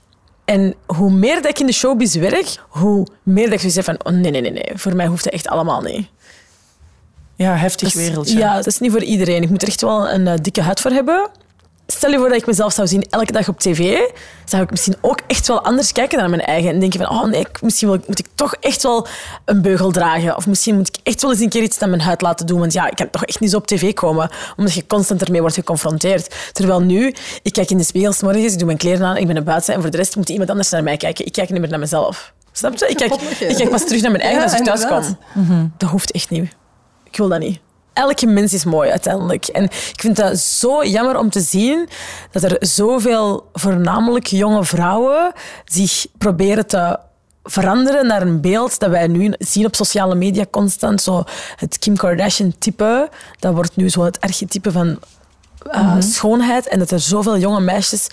En 0.45 0.75
hoe 0.87 1.11
meer 1.13 1.35
dat 1.35 1.47
ik 1.51 1.59
in 1.59 1.67
de 1.67 1.73
showbiz 1.73 2.15
werk, 2.17 2.57
hoe 2.69 3.07
meer 3.23 3.45
dat 3.45 3.53
ik 3.53 3.59
zoiets 3.59 3.77
heb 3.77 3.85
van... 3.85 3.99
Oh, 4.15 4.21
nee, 4.21 4.31
nee, 4.31 4.41
nee, 4.41 4.51
nee. 4.53 4.71
Voor 4.75 4.97
mij 4.97 5.07
hoeft 5.07 5.25
dat 5.25 5.33
echt 5.33 5.49
allemaal 5.49 5.81
niet. 5.81 6.07
Ja, 7.35 7.57
heftig 7.57 7.89
is- 7.89 7.95
wereldje. 7.95 8.39
Ja, 8.39 8.55
dat 8.55 8.67
is 8.67 8.79
niet 8.79 8.91
voor 8.91 9.03
iedereen. 9.03 9.43
Ik 9.43 9.51
moet 9.51 9.63
er 9.63 9.69
echt 9.69 9.81
wel 9.81 10.11
een 10.11 10.27
eh, 10.27 10.35
dikke 10.43 10.63
huid 10.63 10.81
voor 10.81 10.91
hebben. 10.91 11.29
Stel 11.87 12.11
je 12.11 12.19
voor 12.19 12.29
dat 12.29 12.39
ik 12.39 12.47
mezelf 12.47 12.73
zou 12.73 12.89
zien 12.89 13.07
elke 13.11 13.33
dag 13.33 13.49
op 13.49 13.61
tv, 13.61 13.99
zou 14.45 14.63
ik 14.63 14.71
misschien 14.71 14.97
ook 15.01 15.21
echt 15.27 15.47
wel 15.49 15.65
anders 15.65 15.93
kijken 15.93 16.19
naar 16.19 16.31
mijn 16.31 16.43
eigen. 16.43 16.71
En 16.71 16.81
denk 16.81 16.93
je 16.93 16.99
van, 16.99 17.09
oh 17.09 17.25
nee, 17.25 17.47
misschien 17.61 17.89
moet 17.89 18.19
ik 18.19 18.27
toch 18.35 18.55
echt 18.61 18.83
wel 18.83 19.07
een 19.45 19.63
beugel 19.63 19.91
dragen. 19.91 20.37
Of 20.37 20.47
misschien 20.47 20.77
moet 20.77 20.89
ik 20.89 20.97
echt 21.03 21.23
wel 21.23 21.31
eens 21.31 21.41
een 21.41 21.49
keer 21.49 21.63
iets 21.63 21.79
aan 21.81 21.89
mijn 21.91 22.01
huid 22.03 22.21
laten 22.21 22.47
doen. 22.47 22.59
Want 22.59 22.73
ja, 22.73 22.87
ik 22.91 22.97
kan 22.97 23.11
toch 23.11 23.25
echt 23.25 23.41
niet 23.41 23.51
zo 23.51 23.57
op 23.57 23.67
tv 23.67 23.93
komen, 23.95 24.31
omdat 24.57 24.75
je 24.75 24.87
constant 24.87 25.23
ermee 25.23 25.41
wordt 25.41 25.55
geconfronteerd. 25.57 26.35
Terwijl 26.53 26.81
nu, 26.81 27.15
ik 27.43 27.53
kijk 27.53 27.71
in 27.71 27.79
de 27.79 27.85
spiegel 27.85 28.13
's 28.13 28.23
morgens, 28.23 28.53
ik 28.53 28.59
doe 28.59 28.67
mijn 28.67 28.79
kleren 28.79 29.07
aan, 29.07 29.17
ik 29.17 29.27
ben 29.27 29.35
naar 29.35 29.45
buiten 29.45 29.75
en 29.75 29.81
voor 29.81 29.91
de 29.91 29.97
rest 29.97 30.17
moet 30.17 30.29
iemand 30.29 30.51
anders 30.51 30.71
naar 30.71 30.83
mij 30.83 30.97
kijken. 30.97 31.27
Ik 31.27 31.33
kijk 31.33 31.51
niet 31.51 31.61
meer 31.61 31.71
naar 31.71 31.79
mezelf. 31.79 32.33
Snap 32.53 32.77
je? 32.77 32.87
Ik 32.89 32.97
kijk, 32.97 33.13
ik 33.41 33.57
kijk 33.57 33.71
pas 33.71 33.85
terug 33.87 34.03
naar 34.03 34.11
mijn 34.11 34.23
eigen 34.23 34.43
Ja, 34.43 34.49
als 34.51 34.59
ik 34.59 34.65
thuis 34.65 34.83
inderdaad. 34.83 35.17
kom. 35.35 35.73
Dat 35.79 35.91
hoeft 35.91 36.11
echt 36.11 36.31
niet. 36.31 36.53
Ik 37.05 37.17
wil 37.17 37.29
dat 37.29 37.39
niet. 37.39 37.61
Elke 37.93 38.27
mens 38.27 38.55
is 38.55 38.65
mooi 38.65 38.91
uiteindelijk. 38.91 39.47
En 39.47 39.65
ik 39.65 40.01
vind 40.01 40.17
dat 40.17 40.39
zo 40.39 40.85
jammer 40.85 41.19
om 41.19 41.31
te 41.31 41.41
zien 41.41 41.89
dat 42.31 42.43
er 42.43 42.57
zoveel, 42.61 43.49
voornamelijk 43.53 44.27
jonge 44.27 44.65
vrouwen, 44.65 45.33
zich 45.65 46.07
proberen 46.19 46.67
te 46.67 46.99
veranderen 47.45 48.07
naar 48.07 48.23
een 48.23 48.41
beeld 48.41 48.79
dat 48.79 48.91
wij 48.91 49.07
nu 49.07 49.35
zien 49.39 49.67
op 49.67 49.75
sociale 49.75 50.15
media 50.15 50.45
constant. 50.51 51.03
Zo 51.03 51.25
het 51.57 51.79
Kim 51.79 51.97
Kardashian-type, 51.97 53.09
dat 53.39 53.55
wordt 53.55 53.77
nu 53.77 53.89
zo 53.89 54.03
het 54.03 54.21
archetype 54.21 54.73
van 54.73 54.99
uh, 55.67 55.97
schoonheid. 55.99 56.69
En 56.69 56.79
dat 56.79 56.91
er 56.91 57.01
zoveel 57.01 57.39
jonge 57.39 57.61
meisjes 57.61 58.07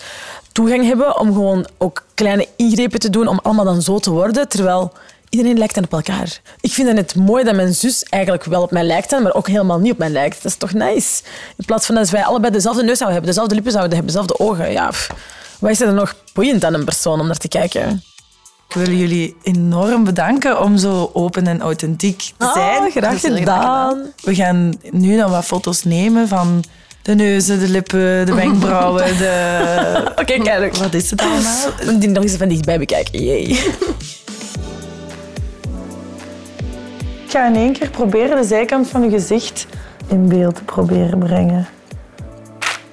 toegang 0.52 0.86
hebben 0.86 1.18
om 1.18 1.32
gewoon 1.32 1.66
ook 1.78 2.04
kleine 2.14 2.48
ingrepen 2.56 3.00
te 3.00 3.10
doen 3.10 3.26
om 3.26 3.38
allemaal 3.42 3.64
dan 3.64 3.82
zo 3.82 3.98
te 3.98 4.10
worden. 4.10 4.48
Terwijl 4.48 4.92
iedereen 5.30 5.58
lijkt 5.58 5.74
dan 5.74 5.84
op 5.84 5.92
elkaar. 5.92 6.40
Ik 6.60 6.72
vind 6.72 6.86
het 6.86 6.96
net 6.96 7.14
mooi 7.14 7.44
dat 7.44 7.54
mijn 7.54 7.74
zus 7.74 8.02
eigenlijk 8.02 8.44
wel 8.44 8.62
op 8.62 8.70
mij 8.70 8.84
lijkt, 8.84 9.10
dan, 9.10 9.22
maar 9.22 9.34
ook 9.34 9.46
helemaal 9.46 9.78
niet 9.78 9.92
op 9.92 9.98
mij 9.98 10.08
lijkt. 10.08 10.42
Dat 10.42 10.52
is 10.52 10.58
toch 10.58 10.72
nice? 10.72 11.22
In 11.56 11.64
plaats 11.64 11.86
van 11.86 11.94
dat 11.94 12.10
wij 12.10 12.24
allebei 12.24 12.52
dezelfde 12.52 12.82
neus 12.82 12.98
zouden 12.98 13.12
hebben, 13.12 13.30
dezelfde 13.30 13.54
lippen 13.54 13.72
zouden 13.72 13.96
hebben, 13.96 14.14
dezelfde 14.14 14.44
ogen. 14.44 14.72
Ja, 14.72 14.88
pff. 14.88 15.10
wat 15.58 15.70
is 15.70 15.80
er 15.80 15.86
dan 15.86 15.94
nog 15.94 16.14
boeiend 16.32 16.64
aan 16.64 16.74
een 16.74 16.84
persoon 16.84 17.20
om 17.20 17.26
naar 17.26 17.36
te 17.36 17.48
kijken? 17.48 18.02
Ik 18.68 18.76
wil 18.76 18.90
jullie 18.90 19.36
enorm 19.42 20.04
bedanken 20.04 20.60
om 20.60 20.76
zo 20.76 21.10
open 21.12 21.46
en 21.46 21.60
authentiek 21.60 22.18
te 22.18 22.50
zijn. 22.54 22.82
Ah, 22.82 22.90
graag 22.90 23.20
gedaan. 23.20 24.12
We 24.22 24.34
gaan 24.34 24.74
nu 24.90 25.16
dan 25.16 25.30
wat 25.30 25.44
foto's 25.44 25.84
nemen 25.84 26.28
van 26.28 26.64
de 27.02 27.14
neuzen, 27.14 27.58
de 27.58 27.68
lippen, 27.68 28.26
de 28.26 28.34
wenkbrauwen, 28.34 29.18
de... 29.18 30.12
Oké, 30.20 30.38
kijk. 30.38 30.76
Wat 30.76 30.94
is 30.94 31.10
het 31.10 31.20
allemaal? 31.20 31.68
We 31.84 31.98
die 31.98 32.08
nog 32.08 32.22
eens 32.22 32.32
van 32.32 32.48
dichtbij 32.48 32.78
bekijken. 32.78 33.24
Jee. 33.24 33.60
Ik 37.30 37.36
ga 37.36 37.46
in 37.46 37.54
één 37.54 37.72
keer 37.72 37.90
proberen 37.90 38.36
de 38.36 38.44
zijkant 38.44 38.88
van 38.88 39.02
je 39.02 39.10
gezicht 39.10 39.66
in 40.08 40.28
beeld 40.28 40.54
te 40.54 40.64
proberen 40.64 41.18
brengen. 41.18 41.66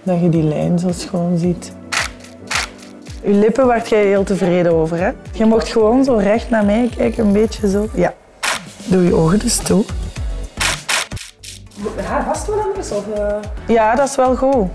Dat 0.04 0.22
je 0.22 0.30
die 0.30 0.44
lijn 0.44 0.80
zo 0.80 0.92
schoon 0.92 1.38
ziet. 1.38 1.72
Je 3.24 3.32
lippen 3.32 3.68
werd 3.68 3.90
jij 3.90 4.06
heel 4.06 4.24
tevreden 4.24 4.74
over, 4.74 4.98
hè? 4.98 5.12
Je 5.32 5.46
mocht 5.46 5.68
gewoon 5.68 6.04
zo 6.04 6.16
recht 6.16 6.50
naar 6.50 6.66
mij 6.66 6.90
kijken, 6.98 7.26
een 7.26 7.32
beetje 7.32 7.70
zo. 7.70 7.88
Ja. 7.94 8.14
Doe 8.86 9.04
je 9.04 9.14
ogen 9.14 9.40
dus 9.40 9.58
toe. 9.58 9.84
Ja, 11.98 12.24
vast 12.24 12.48
wel 12.48 12.60
anders? 12.60 12.92
Of, 12.92 13.04
eh? 13.16 13.36
Ja, 13.68 13.96
dat 13.96 14.08
is 14.08 14.16
wel 14.16 14.36
goed. 14.36 14.68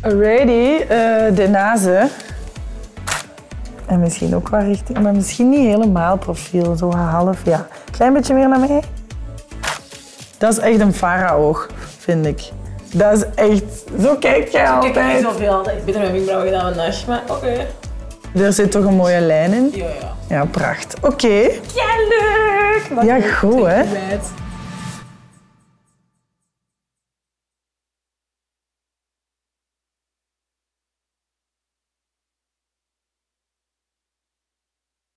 Ready, 0.00 0.82
eh, 0.82 1.34
de 1.34 1.48
nazen. 1.50 2.10
En 3.86 4.00
misschien 4.00 4.34
ook 4.34 4.48
wel 4.48 4.60
richting, 4.60 4.98
maar 4.98 5.14
misschien 5.14 5.48
niet 5.48 5.66
helemaal 5.66 6.16
profiel, 6.16 6.76
zo 6.76 6.90
half, 6.90 7.44
ja. 7.44 7.66
Klein 7.96 8.12
beetje 8.12 8.34
meer 8.34 8.48
naar 8.48 8.60
mij. 8.60 8.82
Dat 10.38 10.52
is 10.52 10.58
echt 10.58 10.80
een 10.80 10.94
farao, 10.94 11.56
vind 11.98 12.26
ik. 12.26 12.42
Dat 12.92 13.12
is 13.12 13.24
echt, 13.34 13.62
zo 14.00 14.16
kijk 14.16 14.48
jij 14.48 14.68
altijd. 14.70 15.22
zoveel. 15.22 15.60
Ik 15.60 15.66
heb 15.66 15.84
beter 15.84 16.00
mijn 16.00 16.12
wenkbrauwen 16.12 16.46
gedaan 16.46 16.74
vandaag, 16.74 17.06
maar 17.06 17.22
oké. 17.28 17.66
Er 18.34 18.52
zit 18.52 18.70
toch 18.70 18.84
een 18.84 18.94
mooie 18.94 19.20
lijn 19.20 19.52
in? 19.52 19.70
Ja, 19.74 19.84
ja. 19.84 20.12
Ja, 20.28 20.44
pracht. 20.44 20.94
Oké. 21.00 21.26
Ja, 21.74 21.90
leuk! 22.08 23.02
Ja, 23.02 23.20
goed 23.20 23.66
hè. 23.66 23.82